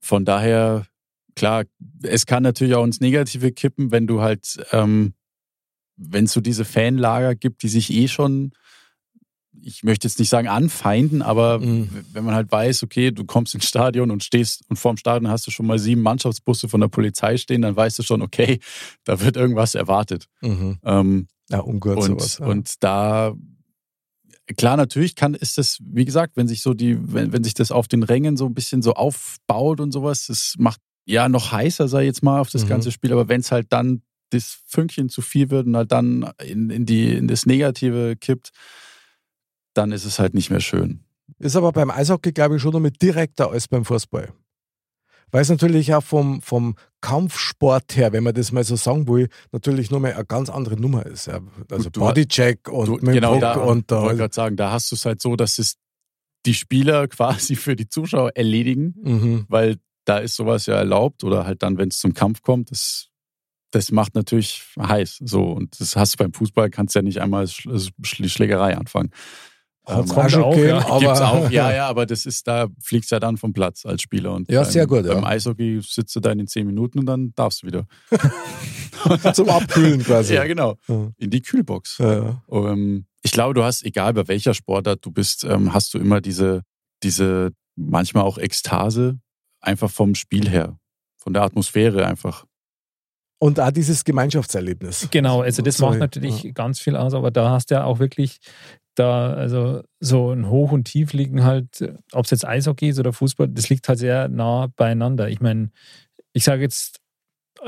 [0.00, 0.86] von daher,
[1.36, 1.64] klar,
[2.02, 5.14] es kann natürlich auch ins Negative kippen, wenn du halt, ähm,
[5.96, 8.52] wenn es so diese Fanlager gibt, die sich eh schon,
[9.62, 11.88] ich möchte jetzt nicht sagen anfeinden, aber Mhm.
[12.12, 15.46] wenn man halt weiß, okay, du kommst ins Stadion und stehst und vorm Stadion hast
[15.46, 18.60] du schon mal sieben Mannschaftsbusse von der Polizei stehen, dann weißt du schon, okay,
[19.04, 20.28] da wird irgendwas erwartet.
[20.42, 20.78] Mhm.
[20.84, 22.38] Ähm, Ja, ungut und, sowas.
[22.38, 22.46] Ja.
[22.46, 23.34] und da,
[24.56, 27.70] klar, natürlich kann, ist das, wie gesagt, wenn sich so die, wenn, wenn sich das
[27.72, 31.88] auf den Rängen so ein bisschen so aufbaut und sowas, das macht ja noch heißer,
[31.88, 32.68] sei jetzt mal, auf das Mhm.
[32.68, 33.12] ganze Spiel.
[33.12, 36.84] Aber wenn es halt dann das Fünkchen zu viel wird und halt dann in, in,
[36.84, 38.50] die, in das Negative kippt,
[39.74, 41.00] dann ist es halt nicht mehr schön.
[41.38, 44.32] Ist aber beim Eishockey, glaube ich, schon noch mit direkter als beim Fußball.
[45.32, 49.28] Weil es natürlich auch vom, vom Kampfsport her, wenn man das mal so sagen will,
[49.52, 51.26] natürlich nur mal eine ganz andere Nummer ist.
[51.26, 51.40] Ja.
[51.70, 54.02] Also du- Bodycheck und Du, genau, da und da.
[54.02, 55.76] wollte gerade sagen, da hast du es halt so, dass es
[56.46, 58.94] die Spieler quasi für die Zuschauer erledigen.
[59.02, 59.44] Mhm.
[59.48, 59.76] weil
[60.06, 63.08] da ist sowas ja erlaubt oder halt dann, wenn es zum Kampf kommt, das,
[63.72, 65.18] das macht natürlich heiß.
[65.24, 67.68] So und das hast du beim Fußball, kannst ja nicht einmal Sch
[68.02, 69.10] Schlägerei anfangen.
[69.88, 70.78] Ähm, auch ja.
[70.84, 73.86] aber Gibt's auch, ja, ja, aber das ist, da fliegst du ja dann vom Platz
[73.86, 74.32] als Spieler.
[74.32, 75.14] Und Ja, beim, sehr gut, ja.
[75.14, 77.86] Beim Eishockey sitzt du da in den zehn Minuten und dann darfst du wieder.
[79.32, 80.34] zum Abkühlen quasi.
[80.34, 80.76] Ja, genau.
[80.88, 81.98] In die Kühlbox.
[81.98, 82.42] Ja, ja.
[82.50, 86.20] Ähm, ich glaube, du hast, egal bei welcher Sportart du bist, ähm, hast du immer
[86.20, 86.62] diese,
[87.04, 89.20] diese manchmal auch Ekstase,
[89.60, 90.78] einfach vom Spiel her,
[91.16, 92.44] von der Atmosphäre einfach.
[93.38, 95.08] Und auch dieses Gemeinschaftserlebnis.
[95.10, 95.98] Genau, also das Sorry.
[95.98, 98.38] macht natürlich ganz viel aus, aber da hast du ja auch wirklich
[98.94, 101.82] da, also so ein Hoch und Tief liegen halt,
[102.12, 105.28] ob es jetzt Eishockey ist oder Fußball, das liegt halt sehr nah beieinander.
[105.28, 105.70] Ich meine,
[106.32, 107.00] ich sage jetzt,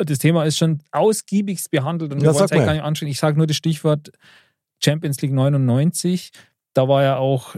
[0.04, 2.66] das Thema ist schon ausgiebigst behandelt und Ja, wir wollen sag es eigentlich mal.
[2.66, 3.08] gar nicht anschauen.
[3.08, 4.10] Ich sage nur das Stichwort
[4.82, 6.30] Champions League 99.
[6.74, 7.56] Da war ja auch,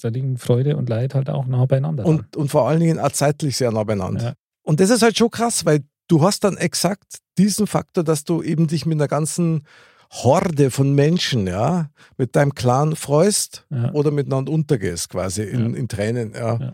[0.00, 2.04] da liegen Freude und Leid halt auch nah beieinander.
[2.06, 4.22] Und, und vor allen Dingen auch zeitlich sehr nah beieinander.
[4.24, 4.32] Ja.
[4.62, 8.42] Und das ist halt schon krass, weil du hast dann exakt diesen Faktor, dass du
[8.42, 9.62] eben dich mit einer ganzen
[10.10, 13.92] Horde von Menschen, ja, mit deinem Clan freust Ja.
[13.92, 15.76] oder miteinander untergehst, quasi in, Ja.
[15.78, 16.32] in Tränen.
[16.34, 16.72] Ja.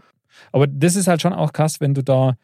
[0.52, 2.34] Aber das ist halt schon auch krass, wenn du da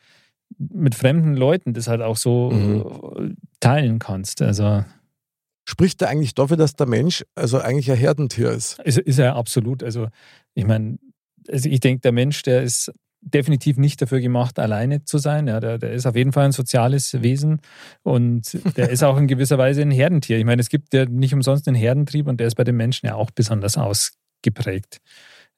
[0.58, 3.30] mit fremden Leuten das halt auch so Mhm.
[3.30, 4.40] äh, teilen kannst.
[4.42, 4.84] Also
[5.68, 8.78] Spricht da eigentlich dafür, dass der Mensch also eigentlich ein Herdentier ist?
[8.84, 9.82] ist, ist er absolut.
[9.82, 10.08] Also
[10.54, 10.98] ich meine,
[11.48, 15.48] also ich denke, der Mensch, der ist definitiv nicht dafür gemacht, alleine zu sein.
[15.48, 17.60] Ja, der, der ist auf jeden Fall ein soziales Wesen
[18.02, 20.38] und der ist auch in gewisser Weise ein Herdentier.
[20.38, 23.06] Ich meine, es gibt ja nicht umsonst einen Herdentrieb und der ist bei den Menschen
[23.06, 24.98] ja auch besonders ausgeprägt.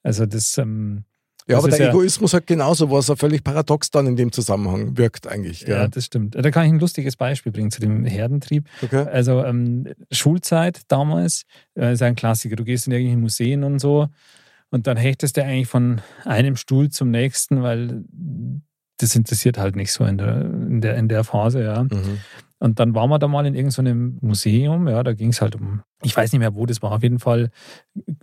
[0.01, 1.03] Also das, ähm,
[1.49, 4.31] Ja, Das aber der ja- Egoismus hat genauso, was er völlig paradox dann in dem
[4.31, 5.61] Zusammenhang wirkt eigentlich.
[5.61, 5.89] Ja, Gell?
[5.89, 6.35] das stimmt.
[6.35, 8.65] Da kann ich ein lustiges Beispiel bringen zu dem Herdentrieb.
[8.83, 9.05] Okay.
[9.11, 11.43] Also ähm, Schulzeit damals
[11.75, 12.55] äh, ist ein Klassiker.
[12.55, 14.07] Du gehst in irgendwelche Museen und so
[14.69, 18.03] und dann hechtest du eigentlich von einem Stuhl zum nächsten, weil
[18.97, 21.83] das interessiert halt nicht so in der, in der, in der Phase, ja.
[21.83, 22.19] Mhm.
[22.61, 25.81] Und dann waren wir da mal in irgendeinem Museum, ja, da ging es halt um,
[26.03, 27.51] ich weiß nicht mehr, wo das war, auf jeden Fall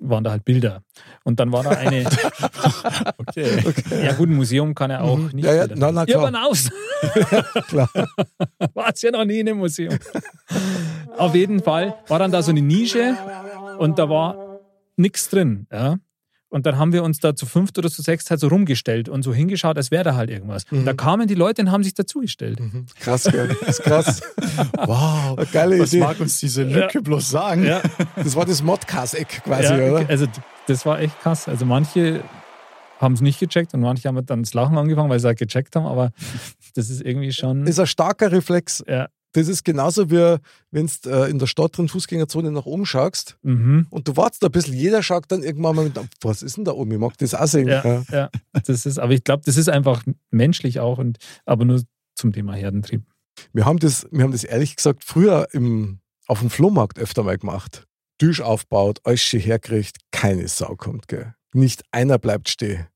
[0.00, 0.82] waren da halt Bilder.
[1.24, 2.04] Und dann war da eine,
[3.18, 3.62] Okay.
[4.04, 5.30] ja gut, ein Museum kann ja auch Mhm.
[5.32, 6.28] nicht Ja, ja, na, na, Ja, klar.
[6.28, 6.70] aber aus.
[7.68, 7.88] Klar.
[8.74, 9.98] War es ja noch nie in einem Museum.
[11.16, 13.16] Auf jeden Fall war dann da so eine Nische
[13.78, 14.60] und da war
[14.96, 15.66] nichts drin.
[15.72, 15.96] Ja?
[16.48, 19.22] Und dann haben wir uns da zu fünft oder zu sechst halt so rumgestellt und
[19.22, 20.64] so hingeschaut, als wäre da halt irgendwas.
[20.70, 22.60] Und da kamen die Leute und haben sich dazugestellt.
[22.60, 22.86] Mhm.
[23.00, 23.56] Krass, gell?
[23.60, 24.22] Das ist krass.
[24.86, 25.36] Wow.
[25.36, 26.00] Eine geile Was Idee.
[26.04, 27.64] mag uns diese Lücke bloß sagen?
[27.64, 27.82] Ja,
[28.14, 30.08] Das war das Modcast-Eck quasi, ja, oder?
[30.08, 30.26] also
[30.66, 31.48] das war echt krass.
[31.48, 32.22] Also manche
[33.00, 35.76] haben es nicht gecheckt und manche haben dann das Lachen angefangen, weil sie halt gecheckt
[35.76, 36.12] haben, aber
[36.74, 37.66] das ist irgendwie schon.
[37.66, 38.82] Ist ein starker Reflex.
[38.88, 39.08] Ja.
[39.36, 40.36] Das ist genauso wie
[40.70, 43.86] wenn du äh, in der Stadt drin Fußgängerzone nach oben schaust Mhm.
[43.90, 46.64] und du wartest da ein bisschen, jeder schaut dann irgendwann mal mit, was ist denn
[46.64, 46.92] da oben?
[46.92, 47.68] Ich mag das auch sehen.
[47.68, 48.04] Ja, Ja.
[48.10, 48.30] ja,
[48.64, 51.82] das ist, aber ich glaube, das ist einfach menschlich auch und aber nur
[52.14, 53.02] zum Thema Herdentrieb.
[53.52, 57.36] Wir, haben das, wir haben das ehrlich gesagt früher im, auf dem Flohmarkt öfter mal
[57.36, 57.86] gemacht.
[58.18, 61.34] Tisch aufbaut, alles schön herkriegt, keine Sau kommt, gell.
[61.52, 62.86] Nicht einer bleibt stehen.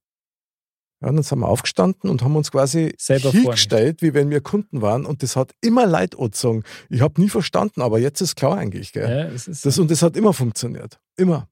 [1.03, 4.40] Ja, und dann sind wir aufgestanden und haben uns quasi Selber hingestellt, wie wenn wir
[4.40, 5.07] Kunden waren.
[5.07, 6.62] Und das hat immer Leid angezogen.
[6.90, 8.92] Ich habe nie verstanden, aber jetzt ist klar eigentlich.
[8.92, 9.09] Gell?
[9.09, 11.01] Ja, es ist Das, und das hat immer funktioniert.
[11.16, 11.48] Immer.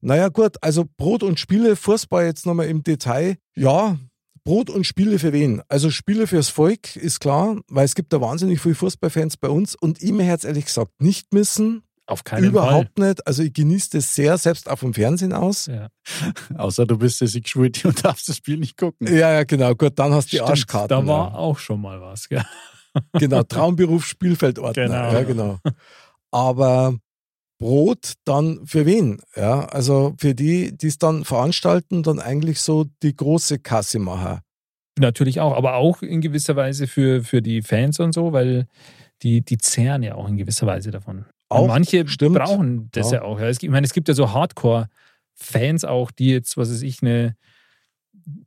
[0.00, 3.36] Naja, gut, also Brot und Spiele, Fußball jetzt nochmal im Detail.
[3.56, 3.98] Ja,
[4.44, 5.62] Brot und Spiele für wen?
[5.68, 9.74] Also Spiele fürs Volk ist klar, weil es gibt da wahnsinnig viele Fußballfans bei uns
[9.74, 11.82] und ich mir jetzt ehrlich gesagt nicht missen.
[12.06, 13.26] Auf keinen Überhaupt nicht.
[13.26, 15.64] Also ich genieße das sehr, selbst auch vom Fernsehen aus.
[15.64, 15.88] Fall.
[16.20, 16.56] Ja.
[16.58, 19.06] Außer du bist der Security und darfst das Spiel nicht gucken.
[19.06, 19.74] Ja, ja, genau.
[19.74, 20.88] Gut, dann hast du die Stimmt, Arschkarten.
[20.88, 21.34] Da war ja.
[21.34, 22.28] auch schon mal was.
[22.28, 22.44] Gell?
[23.14, 24.84] Genau, Traumberuf Spielfeldordner.
[24.86, 25.12] Genau.
[25.12, 25.58] Ja, genau.
[26.30, 26.96] Aber
[27.58, 29.20] Brot dann für wen?
[29.34, 34.38] Ja, also für die, die es dann veranstalten, dann eigentlich so die große Kasse machen.
[34.96, 38.68] Natürlich auch, aber auch in gewisser Weise für, für die Fans und so, weil
[39.22, 41.24] die, die zehren ja auch in gewisser Weise davon.
[41.48, 42.36] Auch, manche stimmt.
[42.36, 43.22] brauchen das ja, Ja.
[43.24, 43.38] auch.
[43.40, 43.48] Ja.
[43.48, 47.02] Es gibt, ich meine, es gibt ja so Hardcore-Fans auch, die jetzt, was weiß ich,
[47.02, 47.36] eine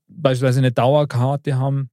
[0.08, 1.90] beispielsweise eine Dauerkarte haben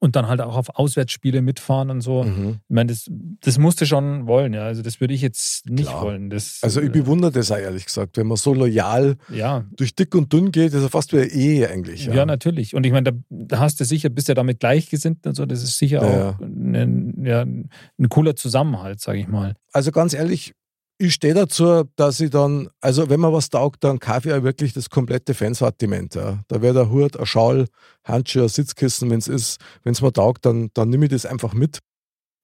[0.00, 2.22] und dann halt auch auf Auswärtsspiele mitfahren und so.
[2.24, 2.60] Mhm.
[2.68, 4.62] Ich meine, das, das musst du schon wollen, ja.
[4.62, 6.02] Also das würde ich jetzt nicht Klar.
[6.02, 6.30] wollen.
[6.30, 9.94] Das, Also ich äh, bewundere das auch ehrlich gesagt, wenn man so loyal ja, durch
[9.94, 12.06] dick und dünn geht, ist ja fast wie eine Ehe eigentlich.
[12.06, 12.14] ja.
[12.14, 12.74] Ja, natürlich.
[12.74, 15.46] Und ich meine, da, da hast du sicher, bist ja damit gleichgesinnt und so.
[15.46, 19.54] Das ist sicher Ja, auch ein, ja, ein cooler Zusammenhalt, sage ich mal.
[19.72, 20.54] Also ganz ehrlich,
[20.98, 24.42] ich stehe dazu, dass ich dann, also wenn man was taugt, dann kaufe ich auch
[24.42, 26.16] wirklich das komplette Fansortiment.
[26.16, 26.40] Ja.
[26.48, 27.66] Da wäre der Hut, ein Schal,
[28.04, 29.60] Handschuhe, ein Sitzkissen, wenn es ist.
[29.84, 31.78] Wenn es mir taugt, dann, dann nehme ich das einfach mit.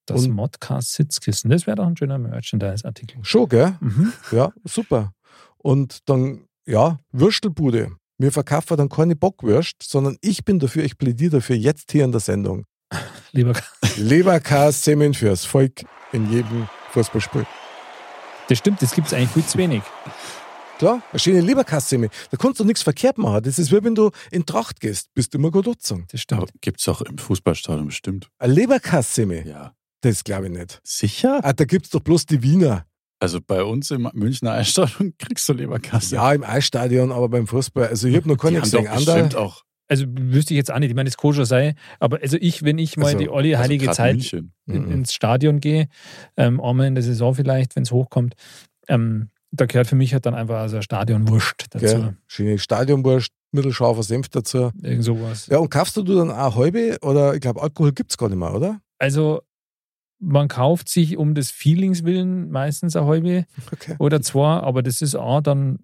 [0.06, 3.18] Das Und- Modcast Sitzkissen, das wäre doch ein schöner Merchandise-Artikel.
[3.22, 3.76] Schon, gell?
[3.80, 4.12] Mhm.
[4.30, 5.12] Ja, super.
[5.58, 7.90] Und dann, ja, Würstelbude.
[8.18, 12.12] Wir verkaufen dann keine Bockwürst, sondern ich bin dafür, ich plädiere dafür jetzt hier in
[12.12, 12.64] der Sendung.
[13.32, 13.54] Lieber,
[13.96, 15.82] Leberkas Semen fürs Volk
[16.12, 17.44] in jedem Fußballspiel.
[18.48, 19.82] Das stimmt, das gibt es eigentlich viel zu wenig.
[20.78, 22.08] Klar, eine schöne Leberkassemi.
[22.30, 23.44] Da kannst du nichts verkehrt machen.
[23.44, 26.06] Das ist wie wenn du in Tracht gehst, bist du immer gut nutzen.
[26.10, 26.50] Das stimmt.
[26.60, 28.28] Gibt es auch im Fußballstadion bestimmt.
[28.38, 29.72] Eine Leberkassemi, Ja.
[30.00, 30.80] das glaube ich nicht.
[30.82, 31.40] Sicher?
[31.44, 32.86] Ah, da gibt es doch bloß die Wiener.
[33.20, 36.16] Also bei uns im Münchner Eisstadion kriegst du Leberkasse.
[36.16, 37.86] Ja, im Eisstadion, aber beim Fußball.
[37.86, 38.88] Also ich habe noch die keine haben doch gesehen.
[38.92, 42.20] Ander- bestimmt auch Also wüsste ich jetzt auch nicht, ich meine, es koscher sei, aber
[42.22, 44.52] also ich, wenn ich mal Also, die Olli also heilige grad Zeit München.
[44.66, 44.90] in, Mhm.
[44.92, 45.88] ins Stadion gehe,
[46.36, 48.34] ähm, einmal in der Saison vielleicht, wenn es hochkommt,
[48.88, 51.84] ähm, da gehört für mich halt dann einfach also Stadionwurst dazu.
[51.84, 52.16] Gell?
[52.26, 54.72] Schöne Stadionwurst, mittelscharfer Senf dazu.
[54.82, 55.46] Irgend sowas.
[55.48, 56.98] Ja, und kaufst du dann auch halbe?
[57.02, 58.80] Oder ich glaube, Alkohol gibt es gar nicht mehr, oder?
[58.98, 59.42] Also
[60.18, 63.96] man kauft sich um des Feelings willen meistens eine halbe Okay.
[63.98, 65.80] oder zwei, aber das ist A dann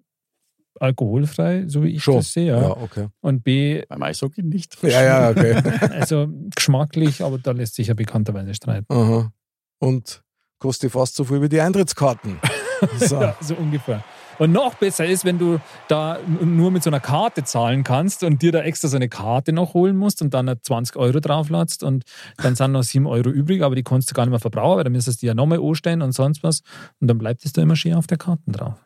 [0.81, 2.15] alkoholfrei, so wie ich Schon.
[2.15, 2.61] das sehe, ja.
[2.61, 3.07] Ja, okay.
[3.21, 4.77] Und B, Beim Eishockey nicht.
[4.81, 5.61] Ja, ja, okay.
[5.99, 8.91] also geschmacklich, aber da lässt sich ja bekannterweise streiten.
[8.91, 9.31] Aha.
[9.79, 10.23] Und
[10.59, 12.39] kostet fast so viel wie die Eintrittskarten.
[12.97, 13.21] So.
[13.21, 14.03] Ja, so ungefähr.
[14.39, 18.41] Und noch besser ist, wenn du da nur mit so einer Karte zahlen kannst und
[18.41, 22.05] dir da extra so eine Karte noch holen musst und dann 20 Euro draufladst und
[22.37, 24.83] dann sind noch 7 Euro übrig, aber die kannst du gar nicht mehr verbrauchen, weil
[24.83, 26.61] dann müsstest du die ja nochmal anstellen und sonst was.
[26.99, 28.79] Und dann bleibt es da immer schön auf der Karte drauf.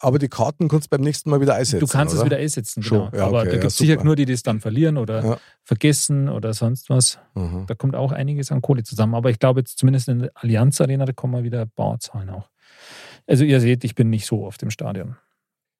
[0.00, 1.80] Aber die Karten kannst du beim nächsten Mal wieder einsetzen.
[1.80, 2.22] du kannst oder?
[2.22, 3.16] es wieder einsetzen, Schon, genau.
[3.16, 4.04] ja, aber okay, da ja, gibt es sicher super.
[4.04, 5.38] nur die, die es dann verlieren oder Ja.
[5.62, 7.18] vergessen oder sonst was.
[7.34, 7.64] Mhm.
[7.66, 9.14] Da kommt auch einiges an Kohle zusammen.
[9.14, 12.50] Aber ich glaube jetzt zumindest in der Allianz Arena, da kommen wir wieder Barzahlen auch.
[13.26, 15.16] Also ihr seht, ich bin nicht so oft im Stadion.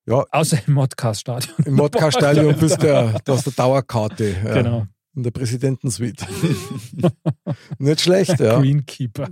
[0.06, 1.54] Ja, Außer im Modcast-Stadion.
[1.66, 4.36] im Modcast-Stadion bist du ja, da hast du Dauerkarte.
[4.44, 4.86] Ja, Genau.
[5.16, 6.26] In der Präsidentensuite.
[7.78, 8.58] Nicht schlecht, ja.
[8.58, 9.28] Greenkeeper.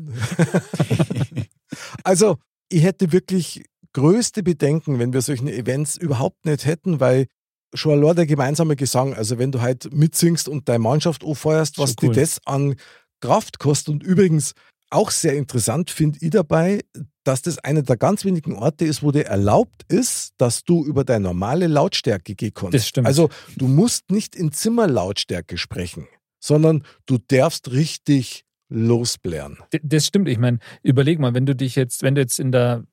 [2.05, 7.27] Also, ich hätte wirklich größte Bedenken, wenn wir solche Events überhaupt nicht hätten, weil
[7.75, 11.95] schon allein der gemeinsame Gesang, also wenn du halt mitsingst und deine Mannschaft anfeuerst, was
[12.03, 12.11] cool.
[12.11, 12.77] dir das an
[13.21, 13.95] Kraft kostet.
[13.95, 14.53] Und übrigens
[14.91, 16.81] auch sehr interessant finde ich dabei,
[17.25, 21.05] dass das einer der ganz wenigen Orte ist, wo dir erlaubt ist, dass du über
[21.05, 22.75] deine normale Lautstärke gehen kannst.
[22.75, 23.07] Das stimmt.
[23.07, 26.09] Also du musst nicht in Zimmerlautstärke sprechen,
[26.41, 29.59] sondern du darfst richtig losblären.
[29.83, 30.29] Das stimmt.
[30.29, 32.85] Ich meine, überleg mal, wenn du dich jetzt, wenn du jetzt in der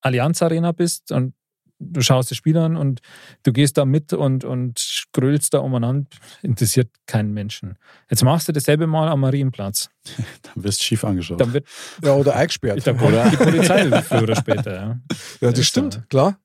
[0.00, 1.34] Allianz Arena bist und
[1.78, 3.00] du schaust das Spiel an und
[3.42, 6.08] du gehst da mit und, und grölst da umeinander,
[6.42, 7.76] interessiert keinen Menschen.
[8.10, 9.90] Jetzt machst du dasselbe mal am Marienplatz.
[10.42, 11.40] Dann wirst du schief angeschaut.
[11.40, 11.66] Dann wird
[12.02, 12.80] Ja, oder eingesperrt.
[12.86, 14.74] da kommt die Polizei früher oder später.
[14.74, 15.00] Ja.
[15.40, 16.00] Ja, das ist stimmt, so.
[16.08, 16.38] klar.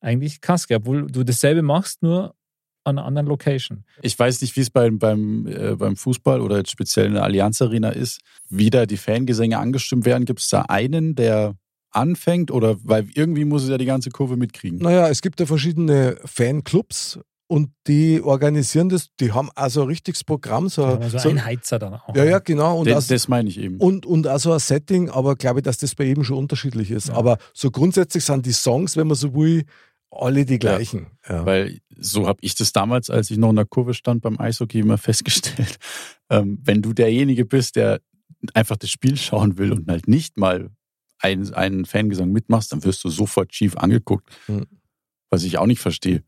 [0.00, 2.34] Eigentlich Kaske, obwohl du dasselbe machst, nur
[2.84, 3.84] an einer anderen Location.
[4.00, 7.24] Ich weiß nicht, wie es beim, beim, äh, beim Fußball oder jetzt speziell in der
[7.24, 10.24] Allianz Arena ist, wie da die Fangesänge angestimmt werden.
[10.24, 11.54] Gibt es da einen, der
[11.90, 14.78] anfängt oder weil irgendwie muss es ja die ganze Kurve mitkriegen?
[14.78, 17.18] Naja, es gibt ja verschiedene Fanclubs
[17.50, 20.68] und die organisieren das, die haben also ein richtiges Programm.
[20.68, 22.14] So, Also so, ein Heizer dann auch.
[22.14, 22.78] ja, ja, genau.
[22.78, 23.78] Und, das, also, das meine ich eben.
[23.78, 27.08] und, und also ein Setting, aber glaube ich, dass das bei jedem schon unterschiedlich ist.
[27.08, 27.14] Ja.
[27.14, 29.64] Aber so grundsätzlich sind die Songs, wenn man so will,
[30.12, 31.08] alle die gleichen.
[31.28, 31.44] Ja.
[31.44, 34.80] Weil so habe ich das damals, als ich noch in der Kurve stand beim Eishockey,
[34.80, 35.76] immer festgestellt.
[36.32, 38.00] Ähm, wenn du derjenige bist, der
[38.54, 40.70] einfach das Spiel schauen will und halt nicht mal
[41.20, 44.28] einen, einen Fangesang mitmachst, dann wirst du sofort schief angeguckt.
[44.46, 44.66] Hm.
[45.30, 46.22] Was ich auch nicht verstehe.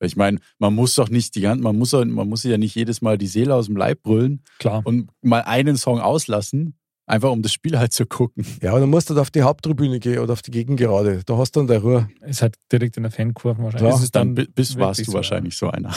[0.00, 2.74] Weil ich meine, man muss doch nicht die ganze, man muss, man muss ja nicht
[2.74, 4.82] jedes Mal die Seele aus dem Leib brüllen Klar.
[4.84, 6.74] und mal einen Song auslassen,
[7.06, 8.44] einfach um das Spiel halt zu gucken.
[8.62, 11.22] ja, aber dann musst du halt auf die Haupttribüne gehen oder auf die Gegengerade.
[11.26, 12.08] Da hast du dann deine Ruhe.
[12.22, 13.90] Ist halt direkt in der Fankurve wahrscheinlich.
[13.90, 15.92] Klar, Dann dann bi- bist, warst du so, wahrscheinlich so einer.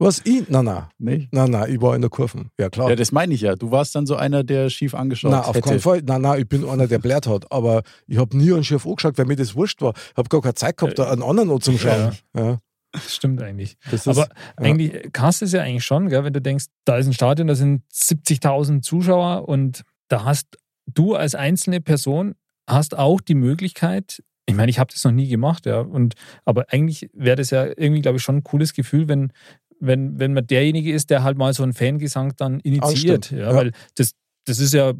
[0.00, 0.22] Was?
[0.24, 0.48] Ich?
[0.48, 0.84] Nein, nein.
[0.98, 1.28] Nee?
[1.30, 2.46] Nein, nein, ich war in der Kurve.
[2.58, 2.88] Ja, klar.
[2.88, 3.54] Ja, das meine ich ja.
[3.54, 5.68] Du warst dann so einer, der schief angeschaut Nein, auf hätte.
[5.68, 6.00] keinen Fall.
[6.02, 7.52] Nein, nein, ich bin einer, der blärt hat.
[7.52, 9.92] Aber ich habe nie einen Schiff angeschaut, weil mir das wurscht war.
[9.94, 12.16] Ich habe gar keine Zeit gehabt, da einen anderen noch zum Schauen.
[12.34, 12.58] Ja.
[12.92, 13.76] Das stimmt eigentlich.
[13.90, 14.64] Das ist, Aber ja.
[14.64, 17.46] eigentlich kannst du es ja eigentlich schon, gell, wenn du denkst, da ist ein Stadion,
[17.46, 20.46] da sind 70.000 Zuschauer und da hast
[20.86, 22.34] du als einzelne Person
[22.66, 26.66] hast auch die Möglichkeit, ich meine, ich habe das noch nie gemacht, ja, und aber
[26.70, 29.32] eigentlich wäre das ja irgendwie, glaube ich, schon ein cooles Gefühl, wenn,
[29.80, 33.30] wenn, wenn man derjenige ist, der halt mal so einen Fangesang dann initiiert.
[33.30, 33.54] Ja, ja.
[33.54, 34.12] Weil das,
[34.44, 34.92] das ist ja,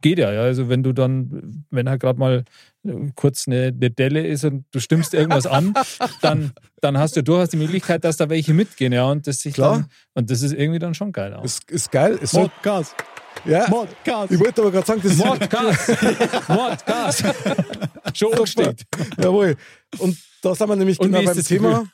[0.00, 0.42] geht ja, ja.
[0.42, 2.44] Also wenn du dann, wenn halt gerade mal
[2.84, 5.74] äh, kurz eine, eine Delle ist und du stimmst irgendwas an,
[6.22, 9.10] dann, dann hast du durchaus die Möglichkeit, dass da welche mitgehen, ja.
[9.10, 9.80] Und das sich Klar.
[9.80, 11.44] dann, und das ist irgendwie dann schon geil auch.
[11.44, 12.18] ist, ist geil.
[12.22, 12.94] Soll, Podcast.
[13.44, 14.32] Ja, Podcast.
[14.32, 16.48] ich wollte aber gerade sagen, das ist Mordgas!
[16.48, 17.24] Mordgas!
[18.14, 18.82] Schon umsteht.
[19.16, 19.56] Jawohl.
[19.98, 21.84] Und da sind wir nämlich Und genau beim Thema.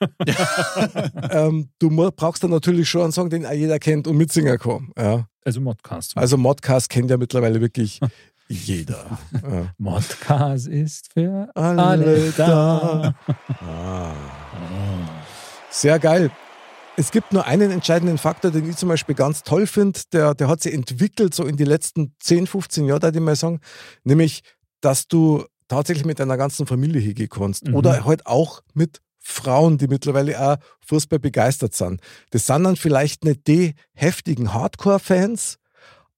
[1.30, 4.92] ähm, du brauchst dann natürlich schon einen Song, den jeder kennt und mitsingen kann.
[4.98, 5.26] Ja.
[5.44, 6.16] Also Modcast.
[6.16, 8.00] Also Modcast kennt ja mittlerweile wirklich
[8.48, 9.18] jeder.
[9.42, 9.72] Ja.
[9.78, 13.14] Modcast ist für Alle alle da.
[13.60, 14.12] Ah.
[15.70, 16.30] Sehr geil.
[16.96, 20.48] Es gibt nur einen entscheidenden Faktor, den ich zum Beispiel ganz toll finde, der, der
[20.48, 23.60] hat sich entwickelt so in die letzten 10, 15 Jahre, würde ich mal sagen,
[24.04, 24.42] nämlich,
[24.80, 27.74] dass du tatsächlich mit deiner ganzen Familie hingehen kannst Mhm.
[27.74, 32.00] oder halt auch mit Frauen, die mittlerweile auch Fußball begeistert sind.
[32.30, 35.58] Das sind dann vielleicht nicht die heftigen Hardcore-Fans,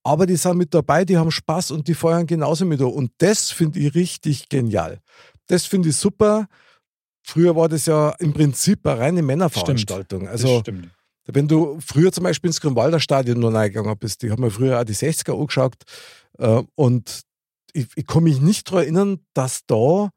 [0.03, 2.81] aber die sind mit dabei, die haben Spaß und die feuern genauso mit.
[2.81, 4.99] Und das finde ich richtig genial.
[5.47, 6.47] Das finde ich super.
[7.27, 10.21] Früher war das ja im Prinzip eine reine Männerveranstaltung.
[10.23, 10.89] Das Also, stimmt.
[11.25, 14.79] wenn du früher zum Beispiel ins Grünwalder Stadion noch reingegangen bist, ich habe mir früher
[14.79, 15.75] auch die 60er angeschaut
[16.37, 17.21] äh, und
[17.73, 20.09] ich, ich kann mich nicht daran erinnern, dass da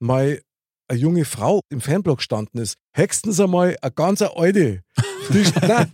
[0.00, 0.40] mal
[0.88, 2.74] eine junge Frau im Fanblock gestanden ist.
[2.92, 4.82] Höchstens einmal eine ganz alte.
[5.30, 5.92] Die, nein,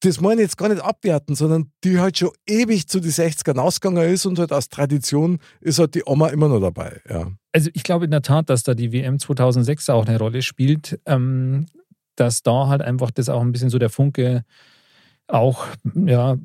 [0.00, 3.58] das meine ich jetzt gar nicht abwerten, sondern die halt schon ewig zu den 60ern
[3.58, 7.00] ausgegangen ist und halt aus Tradition ist halt die Oma immer noch dabei.
[7.08, 7.32] Ja.
[7.52, 11.00] Also ich glaube in der Tat, dass da die WM 2006 auch eine Rolle spielt,
[11.06, 11.66] ähm,
[12.14, 14.44] dass da halt einfach das auch ein bisschen so der Funke
[15.26, 16.36] auch ja,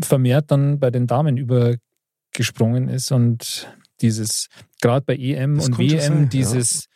[0.00, 3.68] vermehrt dann bei den Damen übergesprungen ist und
[4.00, 4.48] dieses,
[4.80, 6.28] gerade bei EM Das und WM, sein, ja.
[6.28, 6.88] dieses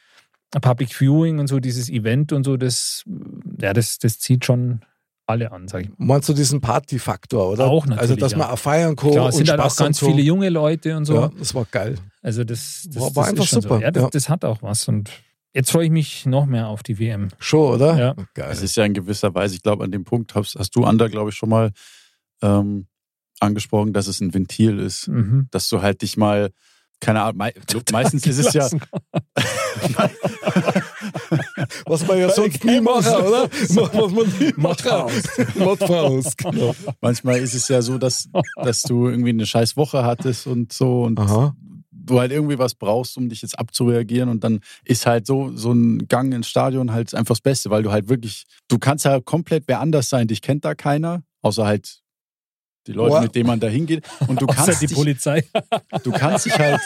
[0.50, 3.04] Public Viewing und so, dieses Event und so, das,
[3.60, 4.80] ja, das, das zieht schon
[5.28, 5.96] alle an, sag ich mal.
[5.98, 7.66] Meinst du diesen Partyfaktor, oder?
[7.66, 8.38] Auch natürlich, Also, dass ja.
[8.38, 10.06] man auch feiern kann Klar, und es sind halt auch ganz so.
[10.06, 11.14] viele junge Leute und so.
[11.14, 11.96] Ja, das war geil.
[12.22, 13.80] Also das, das, War- war das einfach super, So.
[13.82, 14.08] Ja, das, ja.
[14.10, 14.88] das hat auch was.
[14.88, 15.10] Und
[15.52, 17.28] jetzt freue ich mich noch mehr auf die WM.
[17.38, 17.98] Schon, oder?
[17.98, 18.14] Ja.
[18.34, 18.48] Geil.
[18.50, 21.08] Es ist ja in gewisser Weise, ich glaube, an dem Punkt hast, hast du, Ander,
[21.10, 21.72] glaube ich, schon mal
[22.42, 22.86] ähm,
[23.40, 25.08] angesprochen, dass es ein Ventil ist.
[25.08, 25.48] Mhm.
[25.50, 26.50] Dass du halt dich mal,
[27.00, 27.54] keine Ahnung, mei
[27.92, 28.68] meistens ist es ja.
[31.86, 33.48] Was man ja sonst nie machen, oder?
[33.50, 35.12] Was man nie machen.
[35.56, 36.74] Modfaust, genau.
[37.00, 41.04] Manchmal ist es ja so, dass, dass du irgendwie eine scheiß Woche hattest und so
[41.04, 41.54] und Aha.
[41.90, 45.72] du halt irgendwie was brauchst, um dich jetzt abzureagieren und dann ist halt so, so
[45.72, 49.20] ein Gang ins Stadion halt einfach das Beste, weil du halt wirklich, du kannst ja
[49.20, 52.00] komplett wer anders sein, dich kennt da keiner, außer halt
[52.88, 53.22] die Leute, Boah.
[53.22, 55.44] mit denen man da hingeht und du kannst die dich, Polizei.
[56.04, 56.80] du kannst dich halt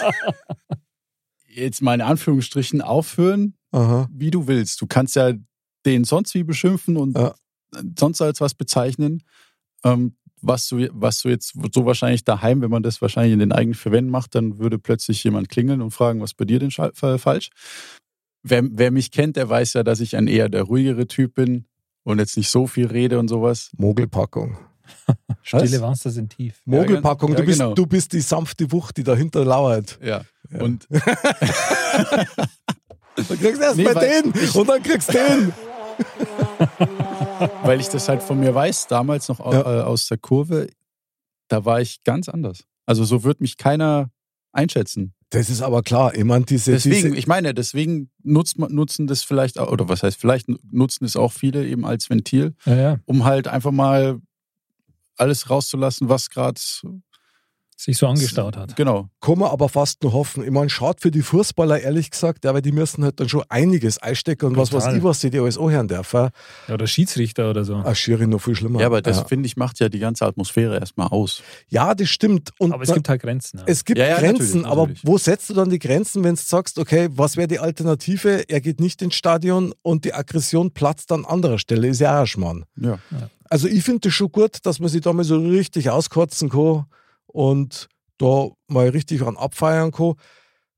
[1.49, 4.09] jetzt mal in Anführungsstrichen aufführen, Aha.
[4.13, 4.81] wie du willst.
[4.81, 5.33] Du kannst ja
[5.87, 7.35] den sonst wie beschimpfen und Ja.
[7.99, 9.23] sonst als was bezeichnen,
[9.85, 13.53] ähm, was, du, was du jetzt so wahrscheinlich daheim, wenn man das wahrscheinlich in den
[13.53, 17.51] eigenen Verwänden macht, dann würde plötzlich jemand klingeln und fragen, was bei dir denn falsch.
[18.43, 21.67] Wer, wer mich kennt, der weiß ja, dass ich ein eher der ruhigere Typ bin
[22.03, 23.71] und jetzt nicht so viel rede und sowas.
[23.77, 24.57] Mogelpackung.
[25.43, 26.61] Stille Wasser sind tief.
[26.65, 27.75] Mogelpackung, Ja, du, bist, genau.
[27.75, 29.99] du bist die sanfte Wucht, die dahinter lauert.
[30.03, 30.23] Ja.
[30.51, 30.61] Ja.
[30.61, 31.01] Und Dann
[33.39, 35.53] kriegst du erst Nee, mal den und dann kriegst du den.
[37.63, 39.81] weil ich das halt von mir weiß, damals noch Ja.
[39.81, 40.69] äh, aus der Kurve,
[41.49, 42.65] da war ich ganz anders.
[42.87, 44.11] Also so wird mich keiner
[44.53, 45.15] einschätzen.
[45.31, 46.15] Das ist aber klar.
[46.15, 49.89] Ich meine, diese, Deswegen, diese ich meine, deswegen nutzt man, nutzen das vielleicht, auch, oder
[49.89, 52.99] was heißt, vielleicht nutzen es auch viele eben als Ventil, Ja, ja.
[53.07, 54.21] um halt einfach mal
[55.23, 56.61] alles rauszulassen, was gerade
[57.75, 58.77] Sich so angestaut hat.
[58.77, 59.09] genau.
[59.21, 60.45] kann man aber fast nur hoffen.
[60.45, 63.43] Ich meine, schaut für die Fußballer ehrlich gesagt, ja, weil die müssen halt dann schon
[63.49, 64.99] einiges einstecken und was weiß Total.
[64.99, 66.29] ich, was sie die alles anhören dürfen.
[66.69, 67.75] Ja, oder Schiedsrichter oder so.
[67.75, 68.79] Ah, Schiri noch viel schlimmer.
[68.79, 69.25] Ja, aber das ja.
[69.25, 71.43] finde ich macht ja die ganze Atmosphäre erstmal aus.
[71.71, 72.51] ja, das stimmt.
[72.61, 73.59] Und Aber es gibt halt Grenzen.
[73.59, 73.65] Ja.
[73.67, 75.01] Es gibt Ja, ja, Grenzen, natürlich, aber natürlich.
[75.05, 78.45] wo setzt du dann die Grenzen, wenn du sagst, okay, was wäre die Alternative?
[78.49, 82.21] Er geht nicht ins Stadion und die Aggression platzt an anderer Stelle, ist ja auch
[82.21, 82.65] ein Schmarrn.
[82.77, 83.01] Ja.
[83.53, 86.87] Also ich finde es schon gut, dass man sich da mal so richtig auskotzen kann
[87.27, 87.87] und
[88.17, 90.15] da mal richtig an abfeiern kann.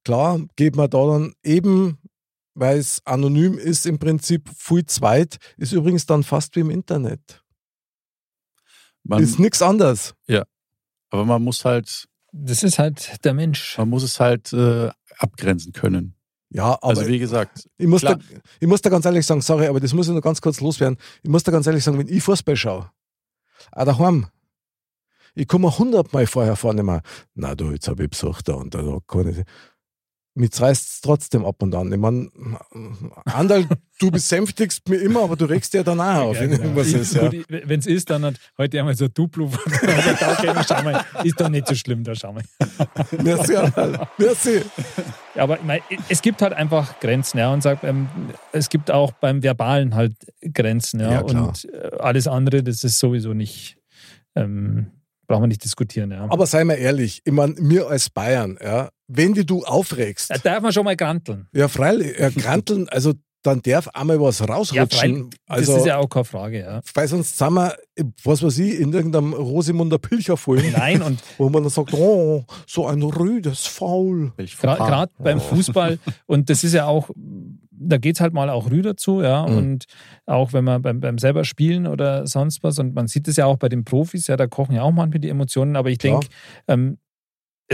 [0.03, 1.99] Klar, geht man da dann eben,
[2.55, 7.45] weil es anonym ist, im Prinzip viel zweit, ist übrigens dann fast wie im Internet.
[9.05, 10.16] Man, ist nichts anderes.
[11.11, 13.79] aber man muss halt, das ist halt der Mensch.
[13.79, 16.16] man muss es halt äh, abgrenzen können.
[16.51, 18.17] Ja, aber also wie gesagt, Ich muss, da,
[18.61, 20.99] ich muss da ganz ehrlich sagen, sorry, aber das muss ich noch ganz kurz loswerden.
[21.23, 22.91] Ich muss da ganz ehrlich sagen, wenn ich Fußball schaue,
[23.73, 24.27] auch daheim,
[25.35, 27.01] ich komme hundertmal vorher vorne mal,
[27.35, 29.45] na du, jetzt habe ich Besuch da und da, da kann ich.
[30.37, 31.93] Mich reißt es trotzdem ab und an.
[31.93, 32.28] Ich meine,
[33.24, 33.68] Andal,
[34.01, 36.62] du besänftigst mich immer, aber du regst dir dann auch auf, wenn genau.
[36.64, 37.14] irgendwas ist.
[37.14, 37.30] Ja.
[37.49, 39.47] Wenn es ist, dann hat heute einmal so ein Duplo.
[39.47, 42.43] okay, schau mal, ist doch nicht so schlimm, da schau mal.
[43.22, 44.09] Merci, Andal.
[44.18, 44.62] Merci.
[45.37, 47.53] Ja, aber ich mein, es gibt halt einfach Grenzen, ja.
[47.53, 48.09] Und sag, ähm,
[48.51, 50.14] es gibt auch beim Verbalen halt
[50.53, 51.12] Grenzen, ja.
[51.12, 53.76] Ja, und äh, alles andere, das ist sowieso nicht,
[54.35, 54.91] ähm,
[55.28, 56.26] brauchen wir nicht diskutieren, ja.
[56.28, 60.39] Aber sei mal ehrlich, ich meine, mir als Bayern, ja, wenn die du aufregst, da
[60.39, 61.47] darf man schon mal granteln.
[61.53, 64.89] ja freilich, ja, granteln, also dann darf einmal was Ja, rausrutschen.
[64.89, 66.81] freilich, also, das ist ja auch keine Frage, ja.
[66.95, 67.77] Weil sonst sind wir,
[68.23, 72.87] was weiß ich, in irgendeinem Rosimunder Pilcherfilm, Nein, und wo man dann sagt, oh, so
[72.87, 74.33] ein rüdes Faul.
[74.37, 75.11] gerade Fauxpas.
[75.19, 77.11] beim Fußball, und das ist ja auch,
[77.71, 79.47] da geht es halt mal auch Rü dazu, ja.
[79.47, 79.57] Mhm.
[79.59, 79.85] Und
[80.25, 83.45] auch wenn man beim, beim selber spielen oder sonst was, und man sieht es ja
[83.45, 86.29] auch bei den Profis, ja, da kochen ja auch manchmal die Emotionen, aber ich denke,
[86.67, 86.97] ähm,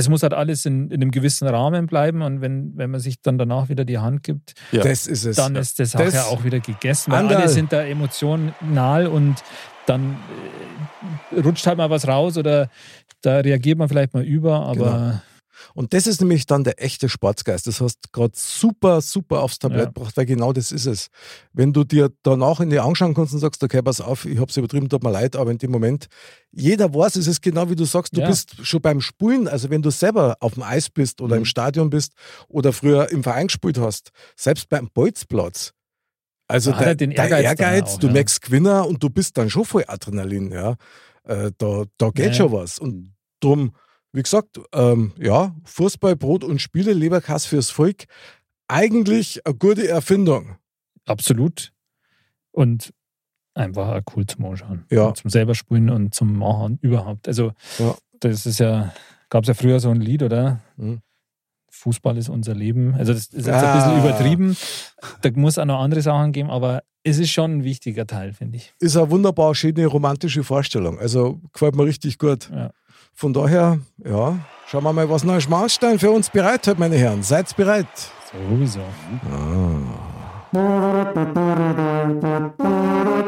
[0.01, 3.23] es muss halt alles in, in einem gewissen Rahmen bleiben und wenn, wenn man sich
[3.23, 4.83] dann danach wieder die Hand gibt, Ja.
[4.83, 5.37] Das ist es.
[5.37, 7.13] dann ist das Sache Das- ja auch wieder gegessen.
[7.13, 9.37] Weil alle sind da emotional und
[9.87, 10.17] dann
[11.33, 12.69] äh, rutscht halt mal was raus oder
[13.23, 15.21] da reagiert man vielleicht mal über, aber Genau.
[15.75, 17.67] Und das ist nämlich dann der echte Sportsgeist.
[17.67, 19.87] Das hast du gerade super, super aufs Tablett Ja.
[19.87, 21.09] gebracht, weil genau das ist es.
[21.53, 24.51] Wenn du dir danach in die anschauen kannst und sagst, okay, pass auf, ich habe
[24.51, 26.07] es übertrieben, tut mir leid, aber in dem Moment,
[26.53, 28.29] jeder weiß, es ist genau wie du sagst, du Ja.
[28.29, 31.43] bist schon beim Spulen, also wenn du selber auf dem Eis bist oder Mhm.
[31.43, 32.13] im Stadion bist
[32.49, 35.73] oder früher im Verein gespielt hast, selbst beim Bolzplatz,
[36.49, 38.13] also der, er den der Ehrgeiz Ehrgeiz, auch, du ja.
[38.13, 40.75] merkst Gewinner und du bist dann schon voll Adrenalin, ja.
[41.25, 42.33] Äh, da, da geht Ja.
[42.35, 42.79] schon was.
[42.79, 43.73] Und drum,
[44.13, 48.05] wie gesagt, ähm, ja, Fußball, Brot und Spiele, Leberkass fürs Volk,
[48.69, 50.57] eigentlich eine gute Erfindung.
[51.07, 51.73] absolut.
[52.53, 52.93] Und
[53.55, 54.85] einfach auch cool zum Anschauen.
[54.91, 55.13] Ja.
[55.15, 57.27] Zum selber spielen und zum Machen überhaupt.
[57.29, 57.97] Also, Ja.
[58.21, 58.93] das ist ja,
[59.29, 60.61] gab es ja früher so ein Lied, oder?
[60.77, 61.01] Mhm.
[61.71, 62.95] Fußball ist unser Leben.
[62.95, 63.73] Also, das ist jetzt Ah.
[63.73, 64.57] ein bisschen übertrieben.
[65.23, 68.57] Da muss auch noch andere Sachen geben, aber es ist schon ein wichtiger Teil, finde
[68.59, 68.75] ich.
[68.81, 70.99] Ist eine wunderbar schöne romantische Vorstellung.
[70.99, 72.51] Also gefällt mir richtig gut.
[72.53, 72.73] Ja.
[73.15, 77.23] Von daher, ja, schauen wir mal, was neuer Schmalstein für uns bereit hat, meine Herren.
[77.23, 77.87] Seid bereit.
[78.33, 78.81] Sowieso.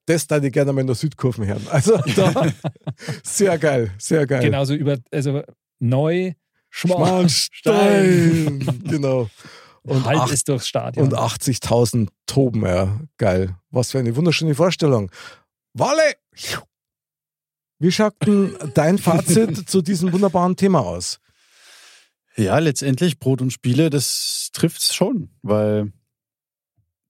[0.06, 1.66] Das da ich gerne mal in der Südkurven hören.
[1.70, 2.52] Also da,
[3.24, 4.42] sehr geil, sehr geil.
[4.42, 5.44] Genauso über, also
[5.80, 6.34] neu
[6.70, 8.82] Schmarnstein.
[8.84, 9.30] genau.
[9.84, 11.08] Und, acht- es durchs Stadion.
[11.08, 13.00] und 80.000 toben, ja.
[13.18, 13.58] Geil.
[13.70, 15.12] Was für eine wunderschöne Vorstellung.
[15.74, 16.16] Walle!
[17.80, 21.20] Wie schaut denn dein Fazit zu diesem wunderbaren Thema aus?
[22.36, 25.92] Ja, letztendlich Brot und Spiele, das trifft's schon, weil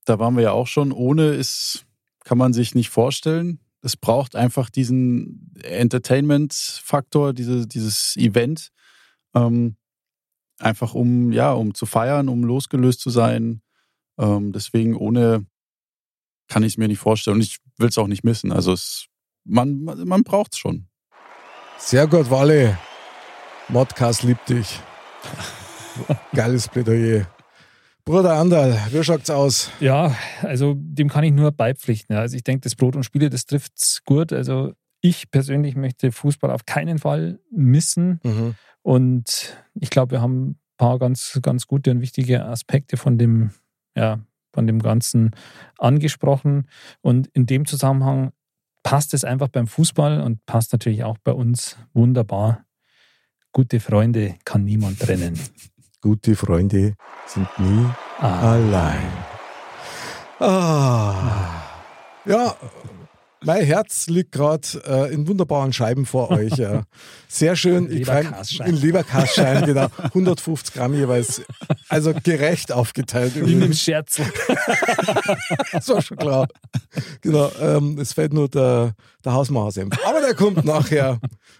[0.04, 0.92] da waren wir ja auch schon.
[0.92, 1.86] Ohne ist,
[2.24, 3.60] kann man sich nicht vorstellen.
[3.80, 8.70] Es braucht einfach diesen Entertainment-Faktor, diese, dieses Event,
[9.34, 9.76] ähm,
[10.58, 13.62] einfach um ja, um zu feiern, um losgelöst zu sein.
[14.18, 15.46] Ähm, deswegen ohne
[16.48, 18.52] kann ich es mir nicht vorstellen und ich will es auch nicht missen.
[18.52, 19.06] Also es,
[19.44, 20.86] man, man, braucht es schon.
[21.78, 22.78] Sehr gut, Walle.
[23.68, 24.80] Modcast liebt dich.
[26.32, 27.26] Geiles Plädoyer.
[28.04, 29.70] Bruder Anderl, wie schaut's aus?
[29.80, 32.14] Ja, also dem kann ich nur beipflichten.
[32.14, 34.30] Also ich denke, das Brot und Spiele, das trifft's gut.
[34.32, 38.20] Also ich persönlich möchte Fußball auf keinen Fall missen.
[38.22, 38.54] Mhm.
[38.84, 43.50] Und ich glaube, wir haben ein paar ganz, ganz gute und wichtige Aspekte von dem,
[43.96, 44.20] ja,
[44.52, 45.30] von dem Ganzen
[45.78, 46.68] angesprochen.
[47.00, 48.32] Und in dem Zusammenhang
[48.82, 52.66] passt es einfach beim Fußball und passt natürlich auch bei uns wunderbar.
[53.52, 55.40] Gute Freunde kann niemand trennen.
[56.02, 56.94] Gute Freunde
[57.26, 57.86] sind nie
[58.20, 59.10] allein.
[60.40, 61.62] Ah.
[62.26, 62.54] Ja,
[63.44, 66.52] mein Herz liegt gerade äh, in wunderbaren Scheiben vor euch.
[66.56, 66.82] Ja.
[67.28, 67.90] Sehr schön.
[67.90, 68.68] Ich freu- Leberkasschein.
[68.68, 69.86] In Leberkasschein, genau.
[70.02, 71.42] 150 Gramm jeweils.
[71.88, 73.36] Also gerecht aufgeteilt.
[73.36, 73.72] Mit dem.
[73.72, 74.26] Scherzel.
[75.72, 76.48] Das war schon klar.
[77.20, 79.94] Genau, ähm, es fehlt nur der, der Hausmachersenf.
[80.06, 81.18] Aber der kommt nachher.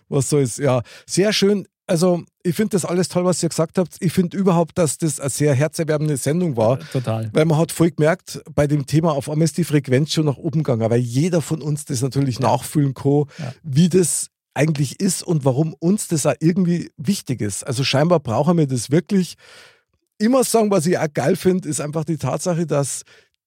[0.08, 0.56] Was soll's.
[0.58, 1.66] Ja, sehr schön.
[1.86, 3.96] Also, ich finde das alles toll, was ihr gesagt habt.
[4.00, 6.78] Ich finde überhaupt, dass das eine sehr herzerwärmende Sendung war.
[6.92, 7.28] Total.
[7.34, 10.38] Weil man hat voll gemerkt, bei dem Thema auf einmal ist die Frequenz schon nach
[10.38, 13.52] oben gegangen, weil jeder von uns das natürlich nachfühlen kann, Ja.
[13.62, 17.66] wie das eigentlich ist und warum uns das auch irgendwie wichtig ist.
[17.66, 19.34] Also scheinbar brauchen wir das wirklich.
[20.16, 23.02] Immer sagen, was ich auch geil finde, ist einfach die Tatsache, dass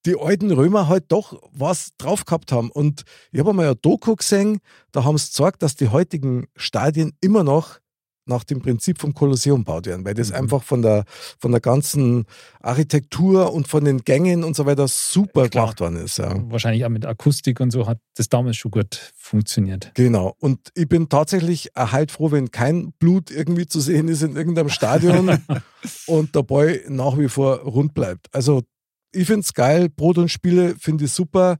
[0.06, 2.70] die alten Römer halt doch was drauf gehabt haben.
[2.70, 4.60] Und ich habe einmal ein Doku gesehen,
[4.92, 7.80] da haben sie gezeigt, dass die heutigen Stadien immer noch
[8.28, 11.06] nach dem Prinzip vom Kolosseum gebaut werden, weil das einfach von der,
[11.40, 12.26] von der ganzen
[12.62, 15.66] Architektur und von den Gängen und so weiter super Klar.
[15.66, 16.18] gemacht worden ist.
[16.18, 16.36] Ja.
[16.50, 19.92] Wahrscheinlich auch mit Akustik und so hat das damals schon gut funktioniert.
[19.96, 20.36] Genau.
[20.40, 24.70] Und ich bin tatsächlich halt froh, wenn kein Blut irgendwie zu sehen ist in irgendeinem
[24.70, 25.40] Stadion
[26.08, 28.28] und der Ball nach wie vor rund bleibt.
[28.34, 28.64] Also
[29.12, 31.58] ich finde es geil, Brot und Spiele finde ich super.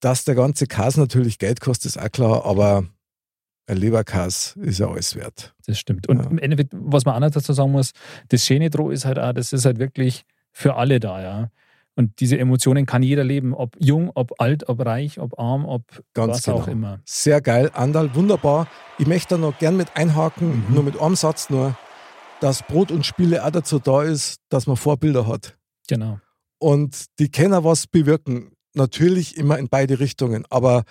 [0.00, 2.88] Dass der ganze Kas natürlich Geld kostet, ist auch klar, aber
[3.70, 5.54] ein Leberkas ist ja alles wert.
[5.66, 6.08] Das stimmt.
[6.08, 6.30] Und Ja.
[6.30, 7.92] im Endeffekt, was man auch noch dazu sagen muss,
[8.28, 11.50] das Schöne dran ist halt auch, das ist halt wirklich für alle da, ja.
[11.96, 15.82] Und diese Emotionen kann jeder leben, ob jung, ob alt, ob reich, ob arm, ob
[16.14, 16.58] Ganz was genau.
[16.58, 17.00] auch immer.
[17.04, 17.70] Sehr geil.
[17.74, 18.68] Andal, wunderbar.
[18.98, 20.74] Ich möchte da noch gern mit einhaken, Mhm.
[20.74, 21.76] nur mit einem Satz nur,
[22.40, 25.58] dass Brot und Spiele auch dazu da ist, dass man Vorbilder hat.
[25.88, 26.20] Genau.
[26.58, 28.52] Und die können was bewirken.
[28.74, 30.44] Natürlich immer in beide Richtungen.
[30.48, 30.84] Aber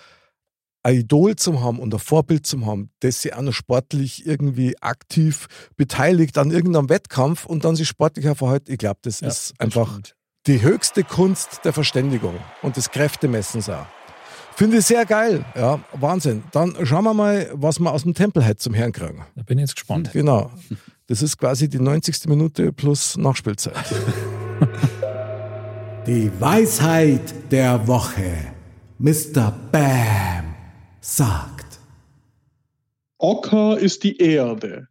[0.82, 4.76] ein Idol zu haben und ein Vorbild zu haben, das sich auch noch sportlich irgendwie
[4.80, 9.50] aktiv beteiligt an irgendeinem Wettkampf und dann sich sportlicher verhält, ich glaube, das Ja, ist
[9.52, 10.14] das einfach stimmt.
[10.46, 13.86] die höchste Kunst der Verständigung und des Kräftemessens auch.
[14.56, 15.44] Finde ich sehr geil.
[15.54, 16.42] Ja, Wahnsinn.
[16.52, 19.24] Dann schauen wir mal, was wir aus dem Tempel heute zum Herrn kriegen.
[19.36, 20.10] Da bin ich jetzt gespannt.
[20.12, 20.50] Genau.
[21.06, 22.26] Das ist quasi die 90.
[22.28, 23.74] Minute plus Nachspielzeit.
[26.06, 28.32] Die Weisheit der Woche.
[28.98, 29.52] Mr.
[29.72, 30.49] Bam
[31.00, 31.80] sagt.
[33.18, 34.88] Ocker ist die Erde,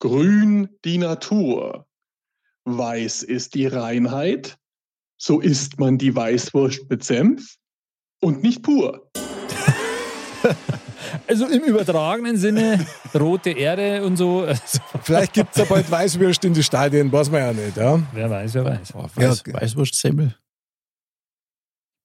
[0.00, 1.86] grün die Natur,
[2.64, 4.58] weiß ist die Reinheit,
[5.16, 7.56] so isst man die Weißwurst mit Senf
[8.20, 9.10] und nicht pur.
[11.26, 12.84] Also im übertragenen Sinne,
[13.14, 14.46] rote Erde und so.
[15.02, 17.76] Vielleicht gibt es ja bald Weißwürste in die Stadien, weiß man ja nicht.
[17.76, 18.00] Ja?
[18.12, 18.94] wer weiß, wer weiß.
[18.94, 20.34] Oh, Weiß, Ja, Weißwurstsemmel.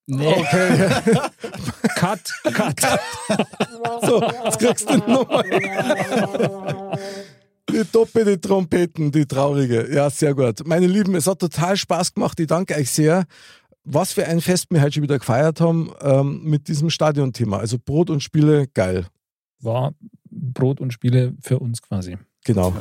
[0.08, 0.90] Okay,
[1.96, 2.20] Cut,
[2.54, 2.80] cut.
[4.06, 5.44] so, jetzt kriegst du nochmal.
[7.70, 9.92] Die doppelte Trompeten, die traurige.
[9.92, 10.66] Ja, sehr gut.
[10.68, 12.40] Meine Lieben, es hat total Spaß gemacht.
[12.40, 13.26] Ich danke euch sehr.
[13.84, 17.58] Was für ein Fest wir heute schon wieder gefeiert haben ähm, mit diesem Stadionthema.
[17.58, 19.08] Also Brot und Spiele, geil.
[19.62, 19.94] War
[20.30, 22.18] Brot und Spiele für uns quasi.
[22.44, 22.74] Genau.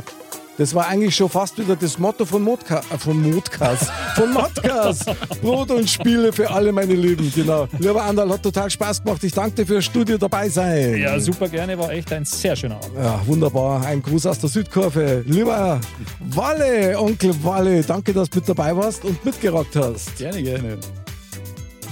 [0.56, 3.90] Das war eigentlich schon fast wieder das Motto von Modka äh, von Modcast.
[4.14, 5.04] Von Modcast.
[5.42, 7.32] Brot und Spiele für alle meine Lieben.
[7.34, 7.66] Genau.
[7.78, 9.24] Lieber Andal, hat total Spaß gemacht.
[9.24, 10.96] Ich danke dir fürs Studio dabei sein.
[10.96, 12.96] Ja, super gerne, war echt ein sehr schöner Abend.
[12.96, 13.84] Ja, wunderbar.
[13.84, 15.24] Ein Gruß aus der Südkurve.
[15.26, 15.80] Lieber
[16.20, 20.16] Walle, Onkel Walle, danke, dass du mit dabei warst und mitgerockt hast.
[20.16, 20.78] Gerne, gerne.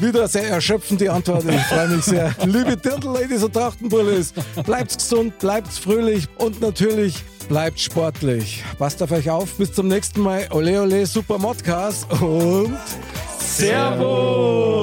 [0.01, 1.45] Wieder sehr erschöpfend die Antwort.
[1.49, 2.35] Ich freue mich sehr.
[2.45, 4.33] Liebe Dirndl-Ladies und Trachtenbullis,
[4.65, 8.63] bleibt gesund, bleibt fröhlich und natürlich bleibt sportlich.
[8.79, 9.55] Passt auf euch auf.
[9.57, 10.47] Bis zum nächsten Mal.
[10.51, 12.77] Ole, ole, super Modcast und
[13.39, 14.83] Servus.